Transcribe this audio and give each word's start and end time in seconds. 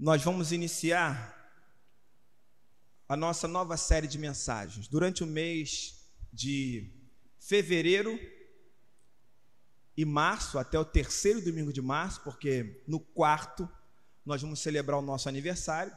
nós 0.00 0.24
vamos 0.24 0.50
iniciar 0.50 1.36
a 3.06 3.14
nossa 3.14 3.46
nova 3.46 3.76
série 3.76 4.08
de 4.08 4.16
mensagens. 4.16 4.88
Durante 4.88 5.22
o 5.22 5.26
mês 5.26 6.08
de 6.32 6.90
fevereiro 7.38 8.18
e 9.94 10.06
março, 10.06 10.58
até 10.58 10.78
o 10.78 10.86
terceiro 10.86 11.42
domingo 11.42 11.70
de 11.70 11.82
março, 11.82 12.22
porque 12.22 12.82
no 12.88 12.98
quarto 12.98 13.68
nós 14.24 14.40
vamos 14.40 14.60
celebrar 14.60 14.98
o 14.98 15.02
nosso 15.02 15.28
aniversário. 15.28 15.92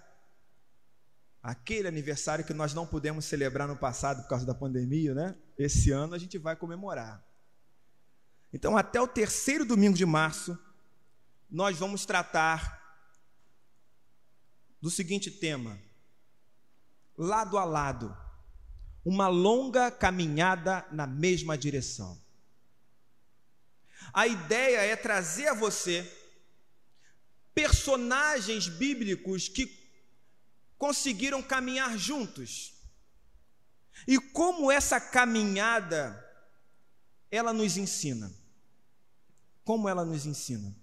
Aquele 1.41 1.87
aniversário 1.87 2.43
que 2.43 2.53
nós 2.53 2.73
não 2.73 2.85
pudemos 2.85 3.23
celebrar 3.23 3.69
no 3.69 3.77
passado 3.77 4.23
por 4.23 4.27
causa 4.27 4.45
da 4.45 4.53
pandemia, 4.53 5.13
né? 5.13 5.33
Esse 5.57 5.91
ano 5.91 6.13
a 6.13 6.19
gente 6.19 6.37
vai 6.37 6.57
comemorar. 6.57 7.25
Então, 8.51 8.75
até 8.75 8.99
o 8.99 9.07
terceiro 9.07 9.65
domingo 9.65 9.95
de 9.95 10.05
março, 10.05 10.59
nós 11.49 11.77
vamos 11.77 12.05
tratar 12.05 12.82
do 14.83 14.91
seguinte 14.91 15.31
tema: 15.31 15.81
lado 17.17 17.57
a 17.57 17.63
lado, 17.63 18.13
uma 19.05 19.29
longa 19.29 19.89
caminhada 19.89 20.85
na 20.91 21.07
mesma 21.07 21.57
direção. 21.57 22.21
A 24.11 24.27
ideia 24.27 24.79
é 24.81 24.93
trazer 24.97 25.47
a 25.47 25.53
você 25.53 26.05
personagens 27.55 28.67
bíblicos 28.67 29.47
que 29.47 29.89
conseguiram 30.77 31.41
caminhar 31.41 31.97
juntos. 31.97 32.73
E 34.05 34.19
como 34.19 34.69
essa 34.69 34.99
caminhada 34.99 36.19
ela 37.31 37.53
nos 37.53 37.77
ensina? 37.77 38.29
Como 39.63 39.87
ela 39.87 40.03
nos 40.03 40.25
ensina? 40.25 40.75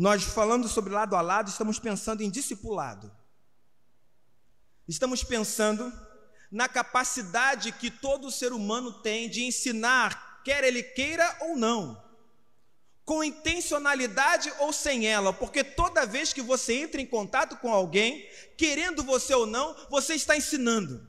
Nós 0.00 0.22
falando 0.22 0.66
sobre 0.66 0.94
lado 0.94 1.14
a 1.14 1.20
lado, 1.20 1.50
estamos 1.50 1.78
pensando 1.78 2.22
em 2.22 2.30
discipulado. 2.30 3.14
Estamos 4.88 5.22
pensando 5.22 5.92
na 6.50 6.66
capacidade 6.70 7.70
que 7.70 7.90
todo 7.90 8.30
ser 8.30 8.50
humano 8.54 9.02
tem 9.02 9.28
de 9.28 9.44
ensinar, 9.44 10.40
quer 10.42 10.64
ele 10.64 10.82
queira 10.82 11.36
ou 11.42 11.54
não, 11.54 12.02
com 13.04 13.22
intencionalidade 13.22 14.50
ou 14.60 14.72
sem 14.72 15.06
ela, 15.06 15.34
porque 15.34 15.62
toda 15.62 16.06
vez 16.06 16.32
que 16.32 16.40
você 16.40 16.78
entra 16.78 16.98
em 16.98 17.06
contato 17.06 17.58
com 17.58 17.70
alguém, 17.70 18.26
querendo 18.56 19.02
você 19.02 19.34
ou 19.34 19.44
não, 19.44 19.76
você 19.90 20.14
está 20.14 20.34
ensinando. 20.34 21.06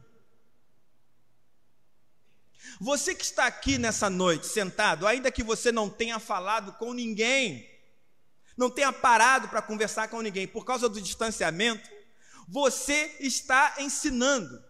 Você 2.81 3.15
que 3.15 3.23
está 3.23 3.45
aqui 3.45 3.77
nessa 3.77 4.09
noite, 4.09 4.47
sentado, 4.47 5.07
ainda 5.07 5.31
que 5.31 5.43
você 5.43 5.71
não 5.71 5.89
tenha 5.89 6.19
falado 6.19 6.73
com 6.73 6.91
ninguém, 6.91 7.70
não 8.57 8.69
tenha 8.69 8.91
parado 8.91 9.49
para 9.49 9.61
conversar 9.61 10.07
com 10.07 10.21
ninguém 10.21 10.47
por 10.47 10.65
causa 10.65 10.87
do 10.87 11.01
distanciamento, 11.01 11.89
você 12.47 13.15
está 13.19 13.75
ensinando. 13.79 14.63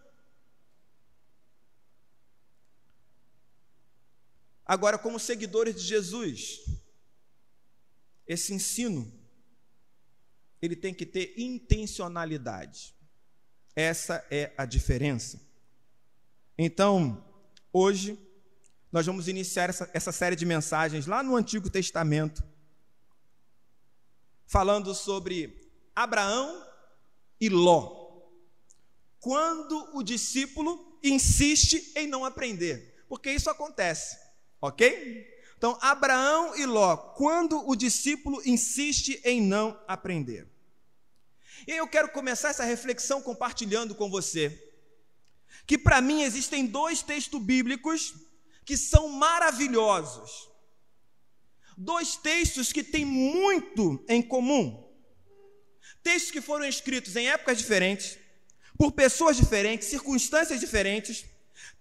Agora, 4.64 4.96
como 4.96 5.18
seguidores 5.18 5.74
de 5.74 5.82
Jesus, 5.82 6.60
esse 8.26 8.54
ensino 8.54 9.20
ele 10.62 10.76
tem 10.76 10.94
que 10.94 11.04
ter 11.04 11.34
intencionalidade. 11.36 12.94
Essa 13.74 14.24
é 14.30 14.52
a 14.56 14.64
diferença. 14.64 15.40
Então, 16.56 17.24
hoje, 17.72 18.16
nós 18.92 19.04
vamos 19.04 19.26
iniciar 19.26 19.68
essa, 19.68 19.90
essa 19.92 20.12
série 20.12 20.36
de 20.36 20.46
mensagens 20.46 21.06
lá 21.06 21.20
no 21.20 21.34
Antigo 21.34 21.68
Testamento, 21.68 22.44
falando 24.52 24.94
sobre 24.94 25.72
Abraão 25.96 26.62
e 27.40 27.48
Ló. 27.48 28.20
Quando 29.18 29.96
o 29.96 30.02
discípulo 30.02 30.98
insiste 31.02 31.90
em 31.96 32.06
não 32.06 32.22
aprender, 32.22 33.02
porque 33.08 33.32
isso 33.32 33.48
acontece, 33.48 34.18
ok? 34.60 35.26
Então, 35.56 35.78
Abraão 35.80 36.54
e 36.54 36.66
Ló, 36.66 36.98
quando 37.16 37.66
o 37.66 37.74
discípulo 37.74 38.42
insiste 38.44 39.18
em 39.24 39.40
não 39.40 39.80
aprender. 39.88 40.46
E 41.66 41.70
eu 41.70 41.88
quero 41.88 42.10
começar 42.10 42.50
essa 42.50 42.64
reflexão 42.64 43.22
compartilhando 43.22 43.94
com 43.94 44.10
você 44.10 44.70
que 45.66 45.78
para 45.78 46.02
mim 46.02 46.22
existem 46.22 46.66
dois 46.66 47.00
textos 47.00 47.40
bíblicos 47.40 48.14
que 48.66 48.76
são 48.76 49.08
maravilhosos 49.08 50.51
dois 51.76 52.16
textos 52.16 52.72
que 52.72 52.82
têm 52.82 53.04
muito 53.04 54.04
em 54.08 54.22
comum. 54.22 54.82
Textos 56.02 56.30
que 56.30 56.40
foram 56.40 56.64
escritos 56.64 57.14
em 57.16 57.28
épocas 57.28 57.58
diferentes, 57.58 58.18
por 58.76 58.92
pessoas 58.92 59.36
diferentes, 59.36 59.88
circunstâncias 59.88 60.58
diferentes, 60.58 61.24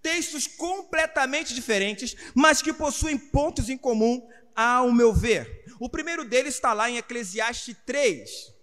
textos 0.02 0.48
completamente 0.48 1.54
diferentes, 1.54 2.16
mas 2.34 2.62
que 2.62 2.74
possuem 2.74 3.18
pontos 3.18 3.70
em 3.70 3.78
comum, 3.78 4.28
ao 4.56 4.92
meu 4.92 5.14
ver. 5.14 5.66
O 5.80 5.90
primeiro 5.90 6.26
deles 6.26 6.56
está 6.56 6.74
lá 6.74 6.90
em 6.90 6.98
Eclesiastes 6.98 7.76
3, 7.86 8.54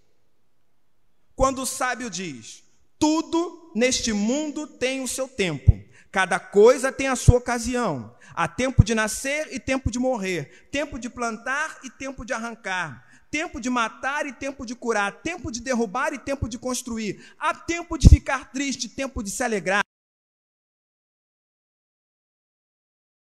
quando 1.35 1.63
o 1.63 1.67
sábio 1.67 2.11
diz: 2.11 2.63
Tudo 2.99 3.73
neste 3.75 4.13
mundo 4.13 4.67
tem 4.67 5.03
o 5.03 5.09
seu 5.09 5.27
tempo, 5.27 5.83
cada 6.11 6.39
coisa 6.39 6.93
tem 6.93 7.09
a 7.09 7.17
sua 7.17 7.39
ocasião 7.39 8.17
Há 8.41 8.47
tempo 8.47 8.85
de 8.85 8.95
nascer 8.95 9.53
e 9.53 9.59
tempo 9.59 9.91
de 9.91 9.99
morrer, 9.99 10.69
tempo 10.71 10.97
de 10.97 11.11
plantar 11.11 11.81
e 11.83 11.91
tempo 11.91 12.25
de 12.25 12.33
arrancar, 12.33 13.05
tempo 13.29 13.61
de 13.61 13.69
matar 13.69 14.27
e 14.27 14.33
tempo 14.33 14.65
de 14.65 14.77
curar, 14.77 15.23
tempo 15.23 15.51
de 15.51 15.61
derrubar 15.61 16.13
e 16.13 16.21
tempo 16.21 16.49
de 16.49 16.57
construir. 16.57 17.35
Há 17.37 17.53
tempo 17.53 17.99
de 17.99 18.09
ficar 18.09 18.53
triste, 18.53 18.89
tempo 18.89 19.25
de 19.25 19.31
se 19.33 19.43
alegrar. 19.43 19.83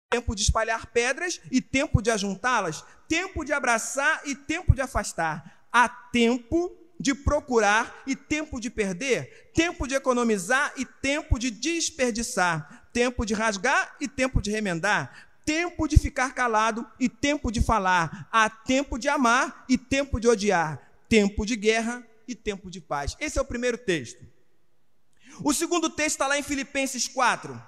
Tempo 0.09 0.33
de 0.33 0.43
espalhar 0.43 0.85
pedras 0.93 1.41
e 1.51 1.61
tempo 1.61 2.01
de 2.01 2.09
ajuntá-las, 2.09 2.81
tempo 3.09 3.43
de 3.43 3.51
abraçar 3.51 4.21
e 4.25 4.33
tempo 4.33 4.73
de 4.73 4.79
afastar. 4.79 5.67
Há 5.73 5.89
tempo 5.89 6.80
de 7.01 7.15
procurar 7.15 8.03
e 8.05 8.15
tempo 8.15 8.59
de 8.59 8.69
perder, 8.69 9.51
tempo 9.53 9.87
de 9.87 9.95
economizar 9.95 10.71
e 10.77 10.85
tempo 10.85 11.39
de 11.39 11.49
desperdiçar, 11.49 12.89
tempo 12.93 13.25
de 13.25 13.33
rasgar 13.33 13.95
e 13.99 14.07
tempo 14.07 14.39
de 14.39 14.51
remendar, 14.51 15.29
tempo 15.43 15.87
de 15.87 15.97
ficar 15.97 16.35
calado 16.35 16.87
e 16.99 17.09
tempo 17.09 17.51
de 17.51 17.59
falar, 17.59 18.29
há 18.31 18.47
tempo 18.49 18.99
de 18.99 19.09
amar 19.09 19.65
e 19.67 19.79
tempo 19.79 20.19
de 20.19 20.27
odiar, 20.27 20.79
tempo 21.09 21.43
de 21.43 21.55
guerra 21.55 22.05
e 22.27 22.35
tempo 22.35 22.69
de 22.69 22.79
paz. 22.79 23.17
Esse 23.19 23.39
é 23.39 23.41
o 23.41 23.45
primeiro 23.45 23.79
texto. 23.79 24.23
O 25.43 25.53
segundo 25.53 25.89
texto 25.89 26.11
está 26.11 26.27
lá 26.27 26.37
em 26.37 26.43
Filipenses 26.43 27.07
4, 27.07 27.59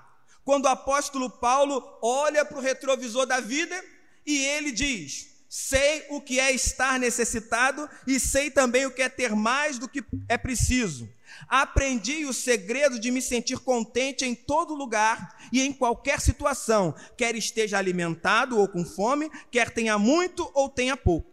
quando 0.45 0.65
o 0.65 0.69
apóstolo 0.69 1.27
Paulo 1.27 1.83
olha 2.03 2.45
para 2.45 2.59
o 2.59 2.61
retrovisor 2.61 3.25
da 3.25 3.39
vida 3.39 3.83
e 4.25 4.38
ele 4.38 4.71
diz: 4.71 5.32
Sei 5.55 6.07
o 6.09 6.19
que 6.19 6.39
é 6.39 6.51
estar 6.51 6.97
necessitado 6.97 7.87
e 8.07 8.19
sei 8.19 8.49
também 8.49 8.87
o 8.87 8.91
que 8.91 9.03
é 9.03 9.07
ter 9.07 9.35
mais 9.35 9.77
do 9.77 9.87
que 9.87 10.03
é 10.27 10.35
preciso. 10.35 11.07
Aprendi 11.47 12.25
o 12.25 12.33
segredo 12.33 12.97
de 12.97 13.11
me 13.11 13.21
sentir 13.21 13.59
contente 13.59 14.25
em 14.25 14.33
todo 14.33 14.73
lugar 14.73 15.37
e 15.51 15.61
em 15.61 15.71
qualquer 15.71 16.19
situação, 16.19 16.95
quer 17.15 17.35
esteja 17.35 17.77
alimentado 17.77 18.57
ou 18.57 18.67
com 18.67 18.83
fome, 18.83 19.29
quer 19.51 19.69
tenha 19.69 19.99
muito 19.99 20.49
ou 20.55 20.71
tenha 20.71 20.97
pouco. 20.97 21.29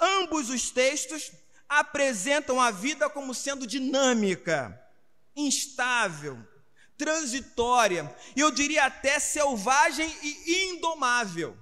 Ambos 0.00 0.50
os 0.50 0.72
textos 0.72 1.30
apresentam 1.68 2.60
a 2.60 2.72
vida 2.72 3.08
como 3.08 3.32
sendo 3.32 3.64
dinâmica, 3.64 4.76
instável, 5.36 6.36
transitória, 6.98 8.12
e 8.34 8.40
eu 8.40 8.50
diria 8.50 8.86
até 8.86 9.20
selvagem 9.20 10.12
e 10.20 10.72
indomável. 10.72 11.61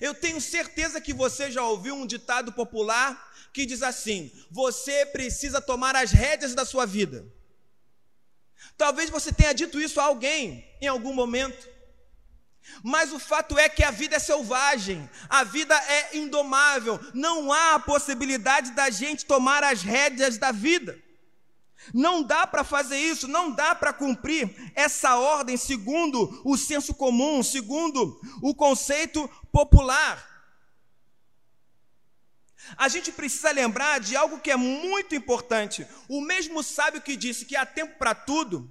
Eu 0.00 0.14
tenho 0.14 0.40
certeza 0.40 1.00
que 1.00 1.12
você 1.12 1.50
já 1.50 1.62
ouviu 1.64 1.94
um 1.94 2.06
ditado 2.06 2.52
popular 2.52 3.30
que 3.52 3.66
diz 3.66 3.82
assim: 3.82 4.30
você 4.50 5.06
precisa 5.06 5.60
tomar 5.60 5.96
as 5.96 6.12
rédeas 6.12 6.54
da 6.54 6.64
sua 6.64 6.86
vida. 6.86 7.26
Talvez 8.76 9.10
você 9.10 9.32
tenha 9.32 9.52
dito 9.52 9.80
isso 9.80 10.00
a 10.00 10.04
alguém 10.04 10.66
em 10.80 10.86
algum 10.86 11.14
momento. 11.14 11.68
Mas 12.82 13.12
o 13.12 13.18
fato 13.18 13.58
é 13.58 13.68
que 13.68 13.82
a 13.82 13.90
vida 13.90 14.16
é 14.16 14.18
selvagem, 14.18 15.08
a 15.28 15.42
vida 15.44 15.74
é 15.74 16.16
indomável, 16.16 17.00
não 17.12 17.52
há 17.52 17.74
a 17.74 17.80
possibilidade 17.80 18.72
da 18.72 18.90
gente 18.90 19.26
tomar 19.26 19.64
as 19.64 19.82
rédeas 19.82 20.38
da 20.38 20.52
vida. 20.52 20.98
Não 21.92 22.22
dá 22.22 22.46
para 22.46 22.64
fazer 22.64 22.98
isso, 22.98 23.26
não 23.26 23.50
dá 23.50 23.74
para 23.74 23.92
cumprir 23.92 24.72
essa 24.74 25.16
ordem 25.16 25.56
segundo 25.56 26.40
o 26.44 26.56
senso 26.56 26.94
comum, 26.94 27.42
segundo 27.42 28.20
o 28.42 28.54
conceito 28.54 29.28
popular. 29.52 30.28
A 32.76 32.88
gente 32.88 33.10
precisa 33.10 33.50
lembrar 33.50 34.00
de 34.00 34.14
algo 34.14 34.38
que 34.38 34.50
é 34.50 34.56
muito 34.56 35.14
importante. 35.14 35.86
O 36.08 36.20
mesmo 36.20 36.62
sábio 36.62 37.00
que 37.00 37.16
disse 37.16 37.44
que 37.44 37.56
há 37.56 37.66
tempo 37.66 37.98
para 37.98 38.14
tudo, 38.14 38.70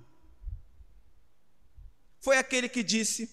foi 2.22 2.38
aquele 2.38 2.70
que 2.70 2.84
disse: 2.84 3.30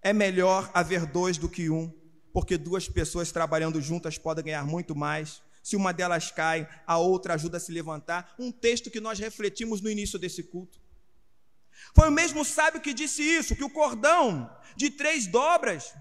é 0.00 0.12
melhor 0.12 0.70
haver 0.74 1.06
dois 1.06 1.38
do 1.38 1.48
que 1.48 1.70
um, 1.70 1.92
porque 2.32 2.56
duas 2.56 2.88
pessoas 2.88 3.30
trabalhando 3.30 3.80
juntas 3.80 4.18
podem 4.18 4.44
ganhar 4.44 4.64
muito 4.64 4.94
mais 4.94 5.42
Se 5.62 5.76
uma 5.76 5.92
delas 5.92 6.30
cai, 6.30 6.68
a 6.86 6.98
outra 6.98 7.34
ajuda 7.34 7.56
a 7.56 7.60
se 7.60 7.70
levantar. 7.70 8.34
Um 8.38 8.50
texto 8.50 8.90
que 8.90 9.00
nós 9.00 9.18
refletimos 9.18 9.80
no 9.80 9.90
início 9.90 10.18
desse 10.18 10.42
culto. 10.42 10.80
Foi 11.94 12.08
o 12.08 12.12
mesmo 12.12 12.44
sábio 12.44 12.80
que 12.80 12.94
disse 12.94 13.22
isso, 13.22 13.56
que 13.56 13.64
o 13.64 13.70
cordão 13.70 14.50
de 14.76 14.90
três 14.90 15.26
dobras 15.26 15.94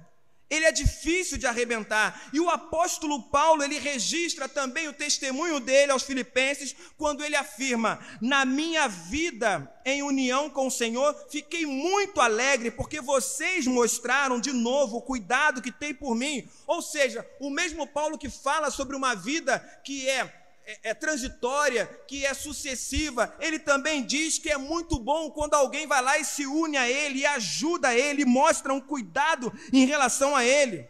ele 0.52 0.66
é 0.66 0.72
difícil 0.72 1.38
de 1.38 1.48
arrebentar. 1.48 2.30
E 2.34 2.40
o 2.40 2.50
apóstolo 2.50 3.24
Paulo, 3.24 3.64
ele 3.64 3.80
registra 3.80 4.50
também 4.50 4.90
o 4.90 4.94
testemunho 4.94 5.62
dele 5.62 5.94
aos 5.94 6.04
filipenses, 6.04 6.76
quando 6.98 7.24
ele 7.24 7.38
afirma: 7.38 8.00
"Na 8.22 8.44
minha 8.44 8.90
vida 8.90 9.74
em 9.86 10.04
união 10.04 10.50
com 10.50 10.68
o 10.68 10.72
Senhor, 10.72 11.16
fiquei 11.32 11.66
muito 11.66 12.20
alegre 12.20 12.70
porque 12.70 13.00
vocês 13.00 13.66
mostraram 13.66 14.42
de 14.42 14.52
novo 14.52 14.98
o 14.98 15.02
cuidado 15.02 15.62
que 15.62 15.72
tem 15.72 15.94
por 15.94 16.14
mim". 16.14 16.48
Ou 16.68 16.82
seja, 16.82 17.26
o 17.40 17.50
mesmo 17.50 17.88
Paulo 17.88 18.18
que 18.18 18.30
fala 18.30 18.70
sobre 18.70 18.96
uma 18.96 19.16
vida 19.16 19.60
que 19.86 20.10
é 20.10 20.41
é, 20.66 20.90
é, 20.90 20.94
transitória, 20.94 21.88
que 22.08 22.26
é 22.26 22.34
sucessiva, 22.34 23.36
ele 23.40 23.60
também 23.60 24.06
diz 24.06 24.38
que 24.38 24.50
é 24.50 24.58
muito 24.58 25.00
bom 25.00 25.32
quando 25.32 25.54
alguém 25.54 25.88
vai 25.88 26.02
lá 26.02 26.18
e 26.20 26.26
se 26.26 26.46
une 26.46 26.78
a 26.78 26.90
ele, 26.90 27.20
e 27.20 27.26
ajuda 27.26 27.94
ele, 27.94 28.22
e 28.22 28.26
mostra 28.26 28.74
um 28.74 28.82
cuidado 28.82 29.52
em 29.74 29.86
relação 29.86 30.36
a 30.36 30.46
ele. 30.46 30.88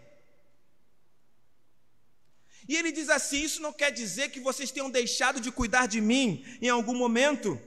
E 2.67 2.75
ele 2.75 2.91
diz 2.91 3.09
assim: 3.09 3.41
Isso 3.41 3.61
não 3.61 3.73
quer 3.73 3.91
dizer 3.91 4.29
que 4.29 4.39
vocês 4.39 4.71
tenham 4.71 4.89
deixado 4.89 5.39
de 5.39 5.51
cuidar 5.51 5.87
de 5.87 5.99
mim 5.99 6.45
em 6.61 6.69
algum 6.69 6.95
momento, 6.95 7.59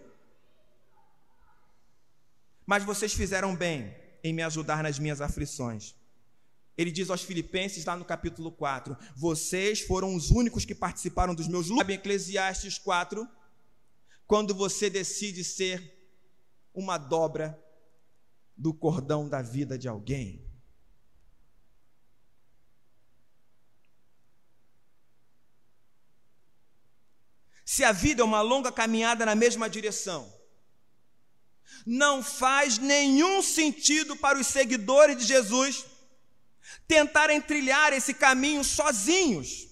mas 2.65 2.85
vocês 2.85 3.13
fizeram 3.13 3.55
bem 3.55 3.95
em 4.23 4.33
me 4.33 4.43
ajudar 4.43 4.83
nas 4.83 4.99
minhas 4.99 5.21
aflições. 5.21 5.95
Ele 6.77 6.91
diz 6.91 7.09
aos 7.09 7.23
Filipenses, 7.23 7.85
lá 7.85 7.97
no 7.97 8.05
capítulo 8.05 8.51
4: 8.51 8.97
Vocês 9.17 9.81
foram 9.81 10.15
os 10.15 10.31
únicos 10.31 10.65
que 10.65 10.75
participaram 10.75 11.35
dos 11.35 11.47
meus. 11.47 11.71
Em 11.71 11.93
Eclesiastes 11.93 12.79
4, 12.79 13.27
quando 14.27 14.55
você 14.55 14.91
decide 14.91 15.45
ser 15.45 15.93
uma 16.75 16.99
dobra 16.99 17.63
do 18.57 18.75
cordão 18.75 19.29
da 19.29 19.41
vida 19.41 19.79
de 19.79 19.87
alguém. 19.87 20.45
Se 27.65 27.83
a 27.83 27.93
vida 27.93 28.23
é 28.23 28.25
uma 28.25 28.43
longa 28.43 28.71
caminhada 28.71 29.25
na 29.25 29.35
mesma 29.35 29.71
direção, 29.71 30.33
não 31.87 32.23
faz 32.23 32.79
nenhum 32.79 33.43
sentido 33.43 34.17
para 34.17 34.39
os 34.39 34.47
seguidores 34.47 35.17
de 35.17 35.25
Jesus 35.25 35.94
tentarem 36.87 37.41
trilhar 37.41 37.93
esse 37.93 38.15
caminho 38.15 38.65
sozinhos. 38.65 39.69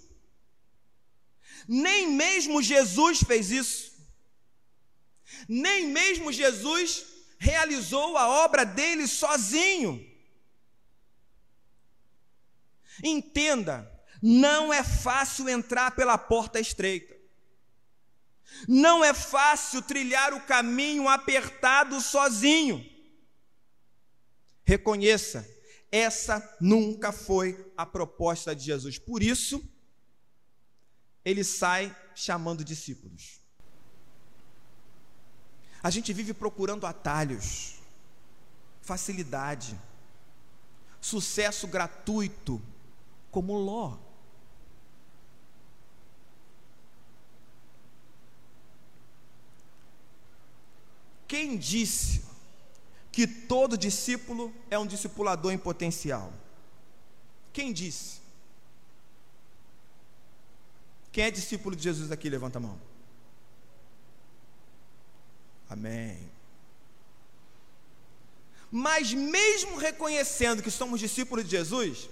Nem 1.67 2.09
mesmo 2.11 2.63
Jesus 2.63 3.21
fez 3.21 3.51
isso. 3.51 3.93
Nem 5.49 5.87
mesmo 5.89 6.33
Jesus 6.33 7.05
realizou 7.39 8.17
a 8.17 8.29
obra 8.29 8.65
dele 8.65 9.07
sozinho. 9.07 10.09
Entenda, 13.03 13.91
não 14.21 14.73
é 14.73 14.85
fácil 14.85 15.49
entrar 15.49 15.93
pela 15.93 16.17
porta 16.17 16.61
estreita. 16.61 17.17
Não 18.69 19.03
é 19.03 19.13
fácil 19.13 19.83
trilhar 19.83 20.33
o 20.35 20.43
caminho 20.43 21.09
apertado 21.09 22.01
sozinho. 22.01 22.89
Reconheça, 24.65 25.49
essa 25.93 26.57
nunca 26.59 27.13
foi 27.13 27.71
a 27.77 27.85
proposta 27.85 28.57
de 28.57 28.65
Jesus. 28.65 28.99
Por 28.99 29.23
isso, 29.23 29.63
ele 31.23 31.45
sai 31.45 31.95
chamando 32.15 32.65
discípulos. 32.65 33.41
A 35.83 35.91
gente 35.91 36.11
vive 36.15 36.33
procurando 36.33 36.87
atalhos, 36.87 37.75
facilidade, 38.81 39.79
sucesso 40.99 41.67
gratuito, 41.69 42.63
como 43.31 43.59
Ló. 43.59 43.99
Quem 51.29 51.59
disse 51.59 52.32
que 53.13 53.27
todo 53.27 53.77
discípulo 53.77 54.53
é 54.71 54.79
um 54.79 54.87
discipulador 54.87 55.53
em 55.53 55.59
potencial. 55.59 56.33
Quem 57.53 57.71
disse? 57.71 58.23
Quem 61.13 61.25
é 61.25 61.31
discípulo 61.31 61.77
de 61.77 61.83
Jesus 61.83 62.11
aqui? 62.11 62.31
Levanta 62.31 62.57
a 62.57 62.63
mão. 62.63 62.81
Amém. 65.69 66.33
Mas 68.71 69.13
mesmo 69.13 69.77
reconhecendo 69.77 70.63
que 70.63 70.71
somos 70.71 70.99
discípulos 70.99 71.45
de 71.45 71.51
Jesus, 71.51 72.09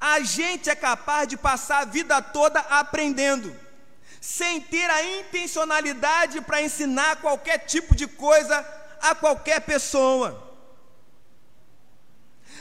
a 0.00 0.20
gente 0.20 0.70
é 0.70 0.76
capaz 0.76 1.26
de 1.26 1.36
passar 1.36 1.82
a 1.82 1.84
vida 1.84 2.22
toda 2.22 2.60
aprendendo, 2.60 3.52
sem 4.20 4.60
ter 4.60 4.88
a 4.88 5.18
intencionalidade 5.18 6.40
para 6.42 6.62
ensinar 6.62 7.20
qualquer 7.20 7.58
tipo 7.58 7.96
de 7.96 8.06
coisa 8.06 8.62
a 9.10 9.14
qualquer 9.14 9.60
pessoa. 9.60 10.28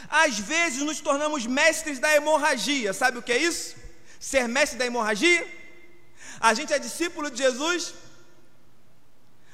Às 0.09 0.37
vezes 0.37 0.81
nos 0.83 0.99
tornamos 0.99 1.45
mestres 1.45 1.99
da 1.99 2.13
hemorragia, 2.15 2.93
sabe 2.93 3.17
o 3.17 3.23
que 3.23 3.31
é 3.31 3.37
isso? 3.37 3.75
Ser 4.19 4.47
mestre 4.47 4.77
da 4.77 4.85
hemorragia? 4.85 5.45
A 6.39 6.53
gente 6.53 6.73
é 6.73 6.79
discípulo 6.79 7.31
de 7.31 7.37
Jesus, 7.37 7.93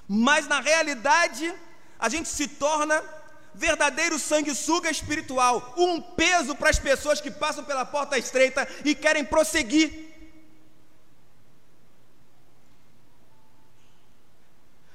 mas 0.08 0.48
na 0.48 0.60
realidade 0.60 1.54
a 1.98 2.10
gente 2.10 2.28
se 2.28 2.48
torna 2.48 3.02
verdadeiro 3.54 4.18
sanguessuga 4.18 4.90
espiritual, 4.90 5.74
um 5.78 6.02
peso 6.02 6.56
para 6.56 6.70
as 6.70 6.80
pessoas 6.80 7.22
que 7.22 7.30
passam 7.30 7.64
pela 7.64 7.86
porta 7.86 8.18
estreita 8.18 8.68
e 8.84 8.96
querem 8.96 9.24
prosseguir. 9.24 10.11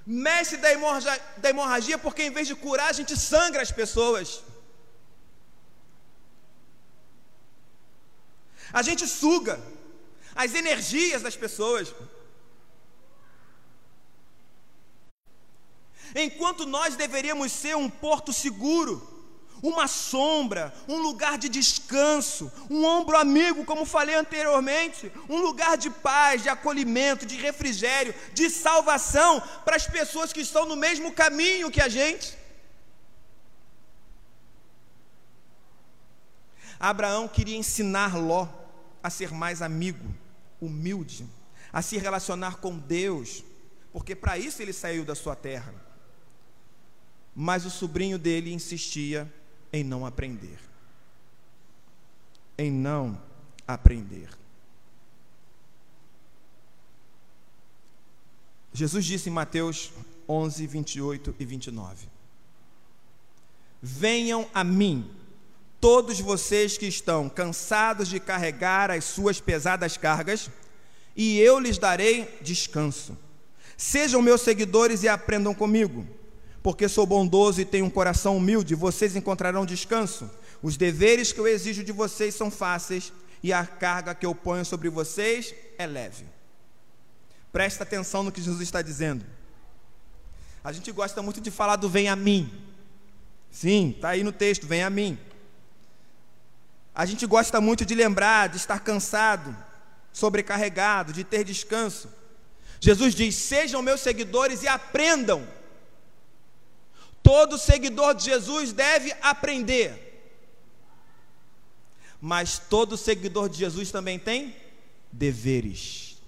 Mestre 0.06 0.56
da 0.58 0.72
hemorragia, 0.72 1.20
da 1.38 1.50
hemorragia, 1.50 1.98
porque 1.98 2.22
em 2.22 2.30
vez 2.30 2.46
de 2.46 2.54
curar, 2.54 2.88
a 2.88 2.92
gente 2.92 3.16
sangra 3.16 3.60
as 3.60 3.72
pessoas. 3.72 4.42
A 8.72 8.82
gente 8.82 9.06
suga 9.08 9.60
as 10.34 10.54
energias 10.54 11.22
das 11.22 11.34
pessoas. 11.34 11.92
Enquanto 16.14 16.64
nós 16.66 16.94
deveríamos 16.94 17.50
ser 17.50 17.76
um 17.76 17.90
porto 17.90 18.32
seguro, 18.32 19.15
uma 19.62 19.88
sombra, 19.88 20.72
um 20.88 20.98
lugar 20.98 21.38
de 21.38 21.48
descanso, 21.48 22.50
um 22.70 22.84
ombro 22.84 23.16
amigo, 23.16 23.64
como 23.64 23.84
falei 23.84 24.14
anteriormente, 24.14 25.10
um 25.28 25.38
lugar 25.38 25.76
de 25.76 25.90
paz, 25.90 26.42
de 26.42 26.48
acolhimento, 26.48 27.26
de 27.26 27.36
refrigério, 27.36 28.14
de 28.34 28.50
salvação 28.50 29.40
para 29.64 29.76
as 29.76 29.86
pessoas 29.86 30.32
que 30.32 30.40
estão 30.40 30.66
no 30.66 30.76
mesmo 30.76 31.12
caminho 31.12 31.70
que 31.70 31.80
a 31.80 31.88
gente. 31.88 32.36
Abraão 36.78 37.26
queria 37.26 37.56
ensinar 37.56 38.16
Ló 38.16 38.48
a 39.02 39.08
ser 39.08 39.32
mais 39.32 39.62
amigo, 39.62 40.14
humilde, 40.60 41.26
a 41.72 41.80
se 41.80 41.96
relacionar 41.96 42.56
com 42.56 42.76
Deus, 42.76 43.42
porque 43.92 44.14
para 44.14 44.36
isso 44.38 44.60
ele 44.60 44.72
saiu 44.72 45.04
da 45.04 45.14
sua 45.14 45.34
terra. 45.34 45.74
Mas 47.34 47.64
o 47.64 47.70
sobrinho 47.70 48.18
dele 48.18 48.52
insistia 48.52 49.32
em 49.72 49.84
não 49.84 50.06
aprender. 50.06 50.58
Em 52.58 52.70
não 52.70 53.20
aprender. 53.66 54.28
Jesus 58.72 59.04
disse 59.04 59.28
em 59.28 59.32
Mateus 59.32 59.92
11, 60.28 60.66
28 60.66 61.34
e 61.38 61.44
29: 61.44 62.08
Venham 63.82 64.48
a 64.52 64.62
mim, 64.62 65.10
todos 65.80 66.20
vocês 66.20 66.76
que 66.76 66.86
estão 66.86 67.28
cansados 67.28 68.08
de 68.08 68.20
carregar 68.20 68.90
as 68.90 69.04
suas 69.04 69.40
pesadas 69.40 69.96
cargas, 69.96 70.50
e 71.14 71.38
eu 71.38 71.58
lhes 71.58 71.78
darei 71.78 72.38
descanso. 72.42 73.16
Sejam 73.76 74.22
meus 74.22 74.40
seguidores 74.40 75.02
e 75.02 75.08
aprendam 75.08 75.54
comigo 75.54 76.06
porque 76.66 76.88
sou 76.88 77.06
bondoso 77.06 77.60
e 77.60 77.64
tenho 77.64 77.84
um 77.84 77.90
coração 77.90 78.36
humilde, 78.36 78.74
vocês 78.74 79.14
encontrarão 79.14 79.64
descanso. 79.64 80.28
Os 80.60 80.76
deveres 80.76 81.30
que 81.30 81.38
eu 81.38 81.46
exijo 81.46 81.84
de 81.84 81.92
vocês 81.92 82.34
são 82.34 82.50
fáceis 82.50 83.12
e 83.40 83.52
a 83.52 83.64
carga 83.64 84.16
que 84.16 84.26
eu 84.26 84.34
ponho 84.34 84.64
sobre 84.64 84.88
vocês 84.88 85.54
é 85.78 85.86
leve. 85.86 86.24
Presta 87.52 87.84
atenção 87.84 88.24
no 88.24 88.32
que 88.32 88.42
Jesus 88.42 88.62
está 88.62 88.82
dizendo. 88.82 89.24
A 90.64 90.72
gente 90.72 90.90
gosta 90.90 91.22
muito 91.22 91.40
de 91.40 91.52
falar 91.52 91.76
do 91.76 91.88
vem 91.88 92.08
a 92.08 92.16
mim. 92.16 92.52
Sim, 93.48 93.92
está 93.94 94.08
aí 94.08 94.24
no 94.24 94.32
texto, 94.32 94.66
vem 94.66 94.82
a 94.82 94.90
mim. 94.90 95.16
A 96.92 97.06
gente 97.06 97.24
gosta 97.26 97.60
muito 97.60 97.86
de 97.86 97.94
lembrar, 97.94 98.48
de 98.48 98.56
estar 98.56 98.80
cansado, 98.80 99.56
sobrecarregado, 100.12 101.12
de 101.12 101.22
ter 101.22 101.44
descanso. 101.44 102.10
Jesus 102.80 103.14
diz: 103.14 103.36
Sejam 103.36 103.80
meus 103.82 104.00
seguidores 104.00 104.64
e 104.64 104.66
aprendam. 104.66 105.46
Todo 107.26 107.58
seguidor 107.58 108.14
de 108.14 108.22
Jesus 108.26 108.72
deve 108.72 109.12
aprender. 109.20 110.00
Mas 112.20 112.56
todo 112.56 112.96
seguidor 112.96 113.48
de 113.48 113.58
Jesus 113.58 113.90
também 113.90 114.16
tem 114.16 114.54
deveres. 115.10 116.22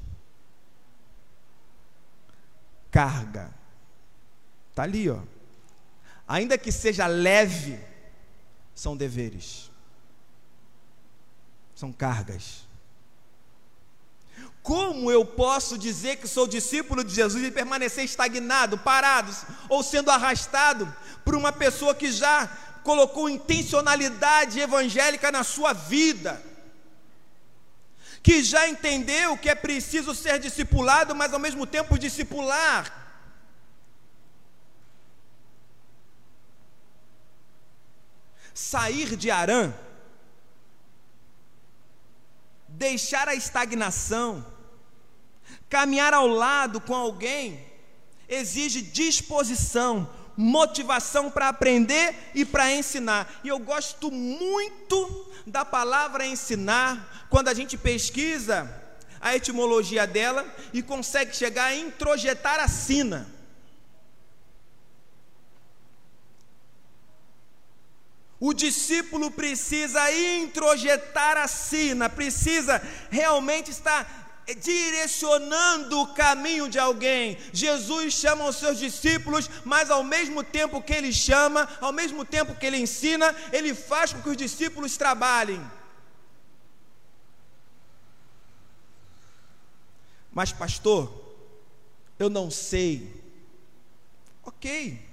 Carga. 2.91 3.55
Está 4.71 4.83
ali, 4.83 5.09
ó. 5.09 5.21
Ainda 6.27 6.59
que 6.59 6.73
seja 6.73 7.07
leve, 7.07 7.79
são 8.75 8.97
deveres. 8.97 9.71
São 11.77 11.93
cargas. 11.93 12.67
Como 14.69 15.11
eu 15.11 15.25
posso 15.25 15.79
dizer 15.79 16.17
que 16.17 16.29
sou 16.29 16.47
discípulo 16.47 17.03
de 17.03 17.15
Jesus 17.15 17.43
e 17.43 17.51
permanecer 17.51 18.05
estagnado, 18.05 18.77
parado, 18.77 19.35
ou 19.67 19.83
sendo 19.83 20.11
arrastado 20.11 20.95
por 21.25 21.35
uma 21.35 21.51
pessoa 21.51 21.95
que 21.95 22.13
já 22.13 22.47
colocou 22.85 23.31
intencionalidade 23.31 24.61
evangélica 24.61 25.33
na 25.33 25.43
sua 25.43 25.73
vida? 25.73 26.43
Que 28.23 28.43
já 28.45 28.69
entendeu 28.69 29.39
que 29.39 29.49
é 29.49 29.55
preciso 29.55 30.15
ser 30.15 30.39
discipulado, 30.39 31.15
mas 31.15 31.33
ao 31.33 31.41
mesmo 31.41 31.67
tempo 31.67 31.99
discipular. 31.99 32.93
Sair 38.53 39.17
de 39.17 39.31
Arã, 39.31 39.73
deixar 42.69 43.29
a 43.29 43.35
estagnação, 43.35 44.58
Caminhar 45.69 46.15
ao 46.15 46.27
lado 46.27 46.81
com 46.81 46.95
alguém 46.95 47.67
exige 48.29 48.83
disposição, 48.83 50.09
motivação 50.37 51.31
para 51.31 51.49
aprender 51.49 52.31
e 52.35 52.45
para 52.45 52.73
ensinar. 52.73 53.41
E 53.45 53.49
eu 53.49 53.59
gosto 53.59 54.11
muito 54.11 55.27
da 55.47 55.65
palavra 55.65 56.27
ensinar 56.27 57.27
quando 57.29 57.49
a 57.49 57.55
gente 57.55 57.77
pesquisa 57.77 58.73
a 59.21 59.35
etimologia 59.35 60.07
dela 60.07 60.47
e 60.73 60.83
consegue 60.83 61.35
chegar 61.35 61.67
a 61.67 61.77
introjetar 61.77 62.61
a 62.61 62.69
sina. 62.69 63.27
O 68.41 68.53
discípulo 68.53 69.33
precisa 69.33 70.13
introjetar 70.13 71.37
a 71.37 71.49
sina, 71.49 72.09
precisa 72.09 72.81
realmente 73.11 73.73
estar 73.73 74.28
direcionando 74.55 76.01
o 76.01 76.15
caminho 76.15 76.69
de 76.69 76.79
alguém. 76.79 77.39
Jesus 77.53 78.15
chama 78.15 78.49
os 78.49 78.57
seus 78.57 78.79
discípulos, 78.79 79.49
mas 79.65 79.91
ao 79.91 80.03
mesmo 80.03 80.43
tempo 80.43 80.83
que 80.83 80.93
ele 80.93 81.13
chama, 81.13 81.69
ao 81.81 81.93
mesmo 81.93 82.25
tempo 82.25 82.55
que 82.55 82.67
ele 82.67 82.79
ensina, 82.79 83.35
ele 83.53 83.75
faz 83.75 84.13
com 84.13 84.23
que 84.23 84.31
os 84.31 84.37
discípulos 84.37 84.97
trabalhem. 84.97 85.61
Mas, 90.33 90.53
pastor, 90.53 91.13
eu 92.19 92.31
não 92.31 92.51
sei. 92.51 93.13
Ok. 94.45 95.07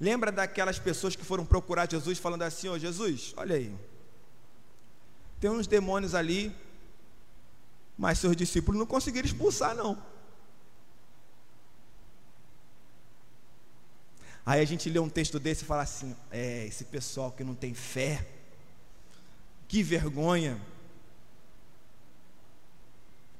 Lembra 0.00 0.30
daquelas 0.30 0.78
pessoas 0.78 1.16
que 1.16 1.24
foram 1.24 1.44
procurar 1.44 1.90
Jesus 1.90 2.18
falando 2.18 2.42
assim: 2.42 2.68
Ô 2.68 2.72
oh, 2.72 2.78
Jesus, 2.78 3.32
olha 3.36 3.56
aí, 3.56 3.74
tem 5.40 5.50
uns 5.50 5.66
demônios 5.66 6.14
ali 6.14 6.54
mas 7.96 8.18
seus 8.18 8.36
discípulos 8.36 8.78
não 8.78 8.86
conseguiram 8.86 9.26
expulsar, 9.26 9.74
não. 9.74 10.00
Aí 14.44 14.60
a 14.60 14.64
gente 14.64 14.88
lê 14.88 14.98
um 14.98 15.08
texto 15.08 15.40
desse 15.40 15.64
e 15.64 15.66
fala 15.66 15.82
assim: 15.82 16.14
é, 16.30 16.66
esse 16.66 16.84
pessoal 16.84 17.32
que 17.32 17.42
não 17.42 17.54
tem 17.54 17.74
fé, 17.74 18.24
que 19.66 19.82
vergonha. 19.82 20.60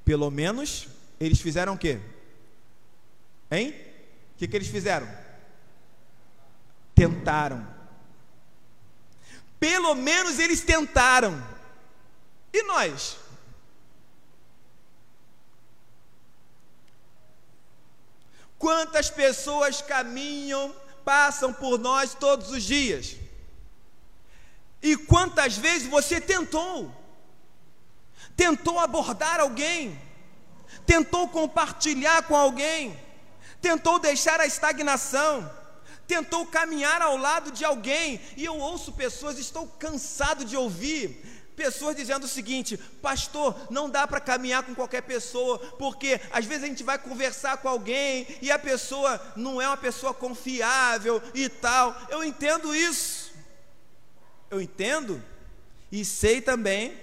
Pelo 0.03 0.29
menos 0.31 0.87
eles 1.19 1.39
fizeram 1.39 1.73
o 1.73 1.77
quê? 1.77 1.99
Hein? 3.51 3.69
O 4.35 4.37
que, 4.37 4.47
que 4.47 4.55
eles 4.55 4.67
fizeram? 4.67 5.07
Tentaram. 6.93 7.67
Pelo 9.59 9.95
menos 9.95 10.39
eles 10.39 10.61
tentaram. 10.61 11.41
E 12.53 12.63
nós? 12.63 13.17
Quantas 18.57 19.09
pessoas 19.09 19.81
caminham, 19.81 20.75
passam 21.05 21.53
por 21.53 21.77
nós 21.77 22.13
todos 22.13 22.49
os 22.49 22.63
dias? 22.63 23.15
E 24.81 24.95
quantas 24.95 25.57
vezes 25.57 25.87
você 25.87 26.19
tentou? 26.19 26.93
Tentou 28.35 28.79
abordar 28.79 29.39
alguém? 29.39 29.99
Tentou 30.85 31.27
compartilhar 31.27 32.23
com 32.23 32.35
alguém? 32.35 32.97
Tentou 33.61 33.99
deixar 33.99 34.39
a 34.39 34.45
estagnação? 34.45 35.49
Tentou 36.07 36.45
caminhar 36.45 37.01
ao 37.01 37.17
lado 37.17 37.51
de 37.51 37.65
alguém? 37.65 38.21
E 38.37 38.45
eu 38.45 38.57
ouço 38.57 38.93
pessoas, 38.93 39.37
estou 39.37 39.67
cansado 39.67 40.45
de 40.45 40.55
ouvir 40.55 41.36
pessoas 41.57 41.95
dizendo 41.95 42.23
o 42.23 42.29
seguinte: 42.29 42.77
Pastor, 42.77 43.59
não 43.69 43.89
dá 43.89 44.07
para 44.07 44.21
caminhar 44.21 44.63
com 44.63 44.75
qualquer 44.75 45.01
pessoa, 45.01 45.57
porque 45.57 46.21
às 46.31 46.45
vezes 46.45 46.63
a 46.63 46.67
gente 46.67 46.83
vai 46.83 46.99
conversar 46.99 47.57
com 47.57 47.67
alguém 47.67 48.27
e 48.41 48.51
a 48.51 48.59
pessoa 48.59 49.19
não 49.35 49.59
é 49.59 49.67
uma 49.67 49.75
pessoa 49.75 50.13
confiável 50.13 51.21
e 51.33 51.49
tal. 51.49 51.93
Eu 52.09 52.23
entendo 52.23 52.73
isso. 52.73 53.33
Eu 54.49 54.61
entendo 54.61 55.21
e 55.91 56.05
sei 56.05 56.39
também 56.39 56.95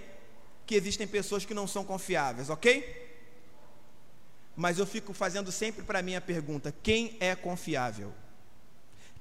que 0.65 0.75
existem 0.75 1.07
pessoas 1.07 1.45
que 1.45 1.53
não 1.53 1.67
são 1.67 1.85
confiáveis, 1.85 2.49
ok? 2.49 3.03
Mas 4.57 4.79
eu 4.79 4.87
fico 4.87 5.13
fazendo 5.13 5.51
sempre 5.51 5.83
para 5.83 6.01
mim 6.01 6.15
a 6.15 6.21
pergunta: 6.21 6.73
quem 6.83 7.17
é 7.19 7.35
confiável? 7.35 8.15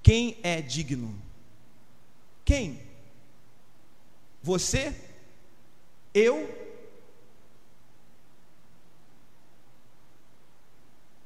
Quem 0.03 0.37
é 0.43 0.61
digno? 0.61 1.19
Quem? 2.45 2.81
Você? 4.43 5.12
Eu? 6.13 6.63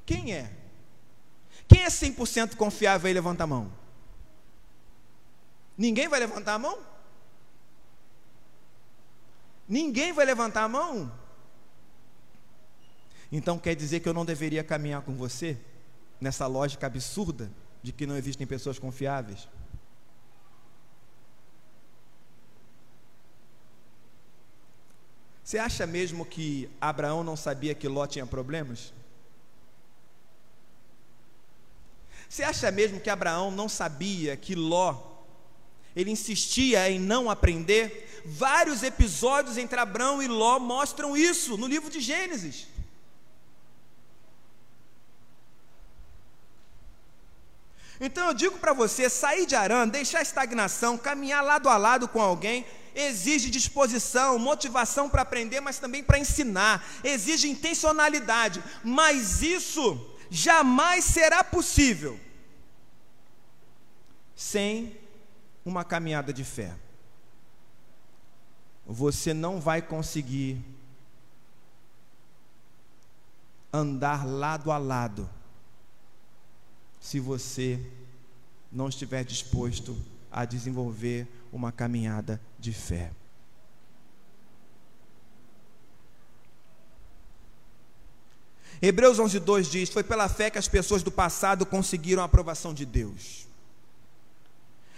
Quem 0.06 0.34
é? 0.34 0.52
Quem 1.68 1.84
é 1.84 1.88
100% 1.88 2.56
confiável 2.56 3.08
aí? 3.08 3.14
Levanta 3.14 3.44
a 3.44 3.48
mão. 3.48 3.72
Ninguém 5.78 6.08
vai 6.08 6.20
levantar 6.20 6.54
a 6.54 6.60
mão? 6.60 6.80
Ninguém 9.68 10.14
vai 10.14 10.26
levantar 10.26 10.64
a 10.64 10.70
mão? 10.70 11.12
Então 13.30 13.60
quer 13.60 13.76
dizer 13.76 14.00
que 14.00 14.08
eu 14.08 14.14
não 14.14 14.26
deveria 14.26 14.64
caminhar 14.64 15.02
com 15.02 15.14
você 15.14 15.58
nessa 16.22 16.48
lógica 16.48 16.88
absurda 16.88 17.52
de 17.84 17.92
que 17.92 18.08
não 18.08 18.16
existem 18.16 18.48
pessoas 18.48 18.80
confiáveis? 18.80 19.48
Você 25.48 25.58
acha 25.58 25.88
mesmo 25.88 26.26
que 26.26 26.70
Abraão 26.82 27.24
não 27.24 27.38
sabia 27.38 27.74
que 27.74 27.88
Ló 27.88 28.06
tinha 28.06 28.26
problemas? 28.26 28.92
Você 32.28 32.44
acha 32.44 32.70
mesmo 32.70 33.00
que 33.00 33.10
Abraão 33.10 33.50
não 33.50 33.70
sabia 33.70 34.36
que 34.36 34.56
Ló, 34.56 34.94
ele 35.96 36.12
insistia 36.12 36.90
em 36.90 37.00
não 37.00 37.30
aprender? 37.30 38.22
Vários 38.26 38.84
episódios 38.84 39.58
entre 39.58 39.80
Abraão 39.80 40.22
e 40.22 40.28
Ló 40.28 40.60
mostram 40.60 41.16
isso 41.16 41.56
no 41.56 41.66
livro 41.66 41.90
de 41.90 42.02
Gênesis. 42.02 42.68
Então 48.02 48.28
eu 48.28 48.34
digo 48.34 48.58
para 48.60 48.74
você: 48.74 49.10
sair 49.10 49.46
de 49.46 49.56
Arã, 49.56 49.88
deixar 49.88 50.20
a 50.20 50.24
estagnação, 50.24 50.98
caminhar 50.98 51.42
lado 51.42 51.70
a 51.70 51.78
lado 51.78 52.06
com 52.06 52.22
alguém, 52.22 52.66
exige 52.98 53.52
disposição, 53.52 54.40
motivação 54.40 55.08
para 55.08 55.22
aprender, 55.22 55.62
mas 55.62 55.78
também 55.78 56.04
para 56.04 56.18
ensinar, 56.18 56.84
exige 57.04 57.48
intencionalidade, 57.48 58.62
mas 58.84 59.44
isso 59.44 60.16
jamais 60.30 61.06
será 61.06 61.44
possível 61.44 62.20
sem 64.36 64.98
uma 65.64 65.84
caminhada 65.84 66.34
de 66.34 66.44
fé. 66.44 66.76
Você 68.86 69.34
não 69.34 69.60
vai 69.60 69.82
conseguir 69.82 70.64
andar 73.72 74.26
lado 74.26 74.72
a 74.72 74.78
lado 74.78 75.30
se 77.00 77.20
você 77.20 77.80
não 78.72 78.90
estiver 78.90 79.24
disposto 79.24 79.98
a 80.32 80.46
desenvolver 80.46 81.28
uma 81.52 81.72
caminhada 81.72 82.42
de 82.60 82.74
fé. 82.74 83.12
Hebreus 88.82 89.20
11:2 89.20 89.70
diz: 89.70 89.90
"Foi 89.90 90.04
pela 90.04 90.30
fé 90.30 90.50
que 90.50 90.58
as 90.58 90.68
pessoas 90.68 91.02
do 91.02 91.12
passado 91.12 91.66
conseguiram 91.66 92.22
a 92.22 92.26
aprovação 92.26 92.74
de 92.74 92.86
Deus." 92.86 93.48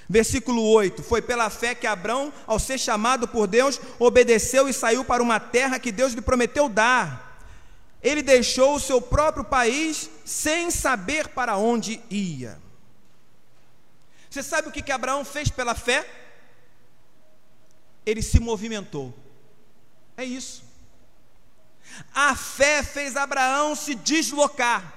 Versículo 0.10 0.64
8: 0.64 1.04
Foi 1.04 1.22
pela 1.22 1.52
fé 1.52 1.76
que 1.76 1.86
Abraão, 1.86 2.34
ao 2.48 2.58
ser 2.58 2.80
chamado 2.80 3.28
por 3.28 3.46
Deus, 3.46 3.80
obedeceu 4.00 4.68
e 4.68 4.74
saiu 4.74 5.06
para 5.06 5.22
uma 5.22 5.40
terra 5.40 5.78
que 5.78 5.92
Deus 5.92 6.14
lhe 6.14 6.22
prometeu 6.22 6.68
dar. 6.68 7.30
Ele 8.02 8.24
deixou 8.24 8.76
o 8.76 8.80
seu 8.80 9.00
próprio 9.00 9.44
país 9.44 10.10
sem 10.26 10.72
saber 10.72 11.28
para 11.28 11.58
onde 11.58 12.02
ia. 12.10 12.58
Você 14.30 14.42
sabe 14.42 14.70
o 14.70 14.72
que, 14.72 14.82
que 14.82 14.92
Abraão 14.92 15.24
fez 15.24 15.50
pela 15.50 15.76
fé? 15.76 16.08
Ele 18.10 18.24
se 18.24 18.40
movimentou. 18.40 19.14
É 20.18 20.24
isso. 20.24 20.64
A 22.14 22.36
fé 22.36 22.82
fez 22.82 23.16
Abraão 23.16 23.76
se 23.76 23.94
deslocar. 23.94 24.96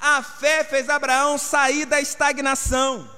A 0.00 0.22
fé 0.22 0.64
fez 0.64 0.88
Abraão 0.88 1.38
sair 1.38 1.84
da 1.86 2.00
estagnação. 2.00 3.08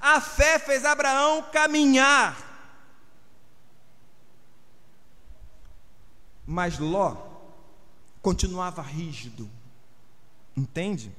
A 0.00 0.20
fé 0.20 0.58
fez 0.58 0.84
Abraão 0.84 1.42
caminhar. 1.52 2.44
Mas 6.46 6.78
Ló 6.78 7.16
continuava 8.22 8.80
rígido. 8.80 9.50
Entende? 10.56 11.12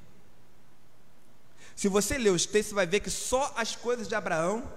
Se 1.75 1.87
você 1.87 2.17
ler 2.17 2.31
os 2.31 2.47
textos, 2.47 2.69
você 2.69 2.75
vai 2.75 2.87
ver 2.87 3.01
que 3.01 3.09
só 3.11 3.53
as 3.55 3.75
coisas 3.75 4.07
de 4.07 4.15
Abraão 4.15 4.67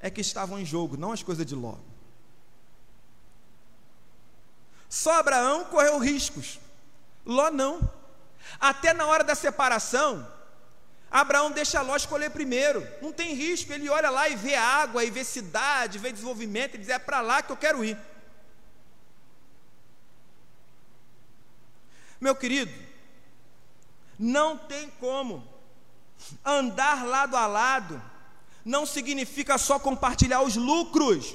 é 0.00 0.10
que 0.10 0.20
estavam 0.20 0.58
em 0.58 0.64
jogo, 0.64 0.96
não 0.96 1.12
as 1.12 1.22
coisas 1.22 1.44
de 1.44 1.54
Ló. 1.54 1.76
Só 4.88 5.18
Abraão 5.18 5.64
correu 5.64 5.98
riscos, 5.98 6.58
Ló 7.24 7.50
não. 7.50 7.90
Até 8.60 8.92
na 8.92 9.06
hora 9.06 9.24
da 9.24 9.34
separação, 9.34 10.26
Abraão 11.10 11.50
deixa 11.50 11.82
Ló 11.82 11.96
escolher 11.96 12.30
primeiro, 12.30 12.86
não 13.00 13.12
tem 13.12 13.34
risco, 13.34 13.72
ele 13.72 13.88
olha 13.88 14.10
lá 14.10 14.28
e 14.28 14.36
vê 14.36 14.54
água, 14.54 15.04
e 15.04 15.10
vê 15.10 15.24
cidade, 15.24 15.98
vê 15.98 16.12
desenvolvimento, 16.12 16.74
ele 16.74 16.82
diz: 16.82 16.88
é 16.88 16.98
para 16.98 17.20
lá 17.20 17.42
que 17.42 17.50
eu 17.50 17.56
quero 17.56 17.84
ir. 17.84 17.98
Meu 22.20 22.34
querido, 22.34 22.72
não 24.18 24.56
tem 24.56 24.88
como 24.98 25.46
andar 26.44 27.04
lado 27.04 27.36
a 27.36 27.46
lado, 27.46 28.02
não 28.74 28.84
significa 28.84 29.56
só 29.56 29.78
compartilhar 29.78 30.42
os 30.42 30.56
lucros 30.56 31.34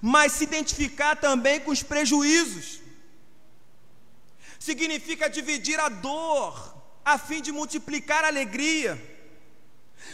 mas 0.00 0.32
se 0.32 0.44
identificar 0.44 1.16
também 1.16 1.60
com 1.60 1.70
os 1.70 1.82
prejuízos. 1.82 2.80
Significa 4.58 5.28
dividir 5.28 5.78
a 5.78 5.88
dor, 5.88 6.76
a 7.04 7.18
fim 7.18 7.40
de 7.40 7.52
multiplicar 7.52 8.24
a 8.24 8.28
alegria. 8.28 9.14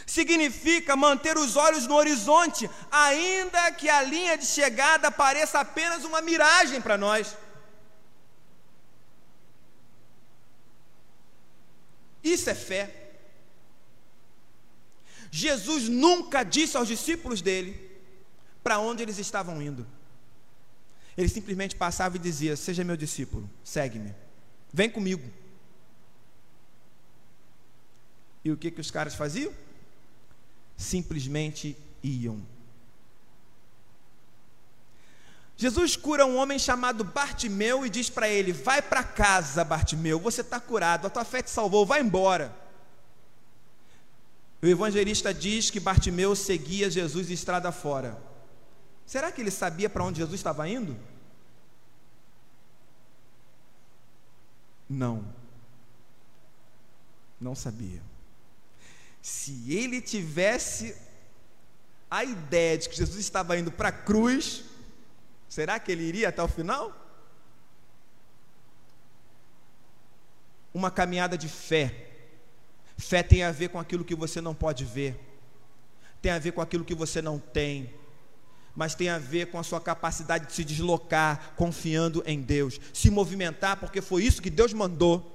Significa 0.05 0.95
manter 0.95 1.37
os 1.37 1.55
olhos 1.55 1.85
no 1.87 1.95
horizonte, 1.95 2.69
ainda 2.91 3.71
que 3.71 3.89
a 3.89 4.01
linha 4.01 4.37
de 4.37 4.45
chegada 4.45 5.11
pareça 5.11 5.59
apenas 5.59 6.03
uma 6.03 6.21
miragem 6.21 6.81
para 6.81 6.97
nós. 6.97 7.37
Isso 12.23 12.49
é 12.49 12.55
fé. 12.55 13.02
Jesus 15.35 15.89
nunca 15.89 16.43
disse 16.43 16.77
aos 16.77 16.87
discípulos 16.87 17.41
dele 17.41 17.89
para 18.63 18.77
onde 18.77 19.01
eles 19.01 19.17
estavam 19.17 19.59
indo. 19.59 19.83
Ele 21.17 21.27
simplesmente 21.27 21.75
passava 21.75 22.17
e 22.17 22.19
dizia: 22.19 22.55
Seja 22.55 22.83
meu 22.83 22.95
discípulo, 22.95 23.49
segue-me, 23.63 24.13
vem 24.71 24.91
comigo. 24.91 25.27
E 28.45 28.51
o 28.51 28.57
que, 28.57 28.69
que 28.69 28.79
os 28.79 28.91
caras 28.91 29.15
faziam? 29.15 29.51
Simplesmente 30.77 31.75
iam. 32.03 32.39
Jesus 35.57 35.95
cura 35.95 36.27
um 36.27 36.35
homem 36.35 36.59
chamado 36.59 37.03
Bartimeu 37.03 37.83
e 37.83 37.89
diz 37.89 38.07
para 38.07 38.29
ele: 38.29 38.53
Vai 38.53 38.83
para 38.83 39.03
casa, 39.03 39.63
Bartimeu, 39.63 40.19
você 40.19 40.41
está 40.41 40.59
curado, 40.59 41.07
a 41.07 41.09
tua 41.09 41.25
fé 41.25 41.41
te 41.41 41.49
salvou, 41.49 41.87
vai 41.87 42.01
embora. 42.01 42.62
O 44.63 44.65
evangelista 44.65 45.33
diz 45.33 45.69
que 45.69 45.77
Bartimeu 45.77 46.33
seguia 46.37 46.89
Jesus 46.89 47.29
estrada 47.29 47.69
fora. 47.69 48.17
Será 49.05 49.29
que 49.29 49.41
ele 49.41 49.51
sabia 49.51 49.89
para 49.89 50.05
onde 50.05 50.19
Jesus 50.19 50.39
estava 50.39 50.69
indo? 50.69 50.97
Não. 54.89 55.27
Não 57.41 57.53
sabia. 57.53 58.01
Se 59.21 59.69
ele 59.69 59.99
tivesse 59.99 60.95
a 62.09 62.23
ideia 62.23 62.77
de 62.77 62.87
que 62.87 62.95
Jesus 62.95 63.19
estava 63.19 63.57
indo 63.57 63.69
para 63.69 63.89
a 63.89 63.91
cruz, 63.91 64.63
será 65.49 65.77
que 65.77 65.91
ele 65.91 66.03
iria 66.03 66.29
até 66.29 66.41
o 66.41 66.47
final? 66.47 66.95
Uma 70.73 70.89
caminhada 70.89 71.37
de 71.37 71.49
fé. 71.49 72.12
Fé 73.03 73.21
tem 73.23 73.43
a 73.43 73.51
ver 73.51 73.69
com 73.69 73.79
aquilo 73.79 74.03
que 74.03 74.15
você 74.15 74.41
não 74.41 74.55
pode 74.55 74.85
ver, 74.85 75.19
tem 76.21 76.31
a 76.31 76.39
ver 76.39 76.51
com 76.51 76.61
aquilo 76.61 76.85
que 76.85 76.95
você 76.95 77.21
não 77.21 77.37
tem 77.39 77.93
mas 78.75 78.95
tem 78.95 79.09
a 79.09 79.19
ver 79.19 79.47
com 79.47 79.59
a 79.59 79.63
sua 79.63 79.79
capacidade 79.79 80.47
de 80.47 80.53
se 80.53 80.63
deslocar, 80.63 81.53
confiando 81.55 82.23
em 82.25 82.41
Deus, 82.41 82.79
se 82.91 83.09
movimentar, 83.09 83.77
porque 83.77 84.01
foi 84.01 84.23
isso 84.23 84.41
que 84.41 84.49
Deus 84.49 84.73
mandou. 84.73 85.31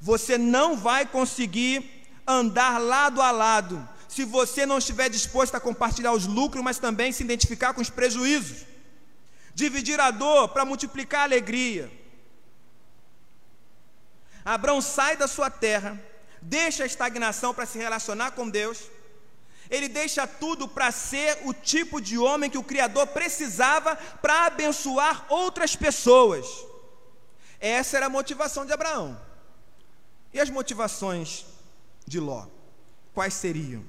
Você 0.00 0.36
não 0.36 0.76
vai 0.76 1.06
conseguir 1.06 2.06
andar 2.26 2.78
lado 2.78 3.22
a 3.22 3.30
lado 3.30 3.88
se 4.06 4.24
você 4.24 4.66
não 4.66 4.78
estiver 4.78 5.08
disposto 5.08 5.54
a 5.54 5.60
compartilhar 5.60 6.12
os 6.12 6.26
lucros, 6.26 6.62
mas 6.62 6.78
também 6.78 7.12
se 7.12 7.22
identificar 7.22 7.72
com 7.72 7.80
os 7.80 7.90
prejuízos. 7.90 8.66
Dividir 9.54 9.98
a 10.00 10.10
dor 10.10 10.48
para 10.48 10.64
multiplicar 10.64 11.20
a 11.20 11.24
alegria. 11.24 11.90
Abraão 14.54 14.80
sai 14.80 15.16
da 15.16 15.28
sua 15.28 15.50
terra, 15.50 16.00
deixa 16.40 16.82
a 16.82 16.86
estagnação 16.86 17.52
para 17.54 17.66
se 17.66 17.78
relacionar 17.78 18.32
com 18.32 18.48
Deus 18.48 18.88
ele 19.70 19.88
deixa 19.88 20.26
tudo 20.26 20.66
para 20.66 20.90
ser 20.90 21.40
o 21.44 21.52
tipo 21.52 22.00
de 22.00 22.16
homem 22.18 22.50
que 22.50 22.58
o 22.58 22.64
Criador 22.64 23.06
precisava 23.08 23.96
para 23.96 24.46
abençoar 24.46 25.26
outras 25.28 25.76
pessoas. 25.76 26.46
Essa 27.60 27.96
era 27.98 28.06
a 28.06 28.10
motivação 28.10 28.64
de 28.64 28.72
Abraão. 28.72 29.20
E 30.32 30.40
as 30.40 30.48
motivações 30.48 31.44
de 32.06 32.18
Ló? 32.18 32.46
Quais 33.12 33.34
seriam? 33.34 33.84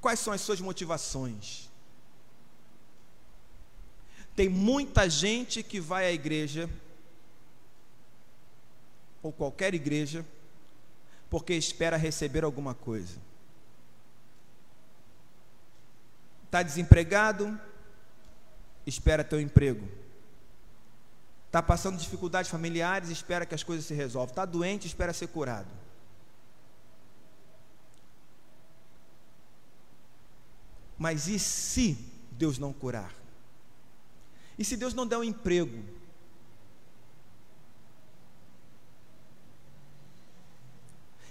Quais 0.00 0.20
são 0.20 0.32
as 0.32 0.40
suas 0.40 0.60
motivações? 0.60 1.70
Tem 4.34 4.48
muita 4.48 5.08
gente 5.08 5.62
que 5.62 5.80
vai 5.80 6.06
à 6.06 6.12
igreja, 6.12 6.68
ou 9.22 9.32
qualquer 9.32 9.74
igreja, 9.74 10.24
porque 11.28 11.54
espera 11.54 11.96
receber 11.96 12.44
alguma 12.44 12.74
coisa. 12.74 13.16
Está 16.44 16.62
desempregado? 16.62 17.58
Espera 18.86 19.22
ter 19.24 19.36
um 19.36 19.40
emprego. 19.40 19.88
Está 21.46 21.62
passando 21.62 21.98
dificuldades 21.98 22.50
familiares? 22.50 23.10
Espera 23.10 23.46
que 23.46 23.54
as 23.54 23.62
coisas 23.62 23.84
se 23.84 23.94
resolvam. 23.94 24.30
Está 24.30 24.44
doente? 24.44 24.86
Espera 24.86 25.12
ser 25.12 25.28
curado. 25.28 25.68
Mas 30.98 31.28
e 31.28 31.38
se 31.38 31.98
Deus 32.32 32.58
não 32.58 32.72
curar? 32.72 33.21
E 34.58 34.64
se 34.64 34.76
Deus 34.76 34.94
não 34.94 35.06
der 35.06 35.18
um 35.18 35.24
emprego? 35.24 35.82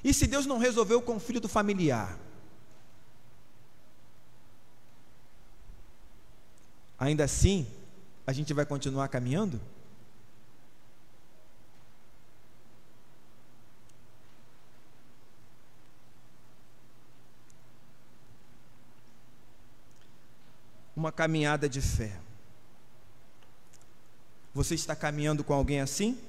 E 0.04 0.14
se 0.14 0.26
Deus 0.26 0.46
não 0.46 0.58
resolveu 0.58 1.00
o 1.00 1.02
conflito 1.02 1.48
familiar? 1.48 2.18
Ainda 6.98 7.24
assim, 7.24 7.68
a 8.26 8.34
gente 8.34 8.54
vai 8.54 8.66
continuar 8.66 9.08
caminhando? 9.08 9.60
Uma 20.96 21.12
caminhada 21.12 21.68
de 21.68 21.82
fé. 21.82 22.20
Você 24.54 24.76
está 24.76 24.96
caminhando 24.96 25.44
com 25.44 25.54
alguém 25.54 25.80
assim? 25.80 26.20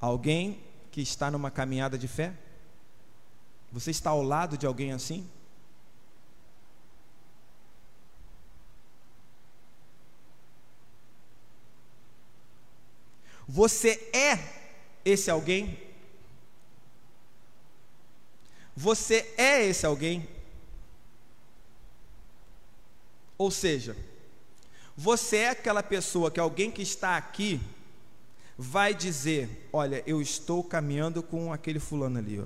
Alguém 0.00 0.60
que 0.90 1.00
está 1.00 1.30
numa 1.30 1.50
caminhada 1.50 1.96
de 1.96 2.08
fé? 2.08 2.34
Você 3.72 3.90
está 3.90 4.10
ao 4.10 4.22
lado 4.22 4.58
de 4.58 4.66
alguém 4.66 4.92
assim? 4.92 5.28
Você 13.46 14.10
é 14.12 14.38
esse 15.04 15.30
alguém? 15.30 15.78
Você 18.76 19.34
é 19.36 19.64
esse 19.64 19.84
alguém? 19.84 20.28
Ou 23.36 23.50
seja, 23.50 23.96
você 25.02 25.38
é 25.38 25.48
aquela 25.48 25.82
pessoa 25.82 26.30
que 26.30 26.38
alguém 26.38 26.70
que 26.70 26.82
está 26.82 27.16
aqui 27.16 27.58
vai 28.58 28.92
dizer: 28.92 29.66
Olha, 29.72 30.04
eu 30.06 30.20
estou 30.20 30.62
caminhando 30.62 31.22
com 31.22 31.50
aquele 31.50 31.80
fulano 31.80 32.18
ali. 32.18 32.38
Ó. 32.38 32.44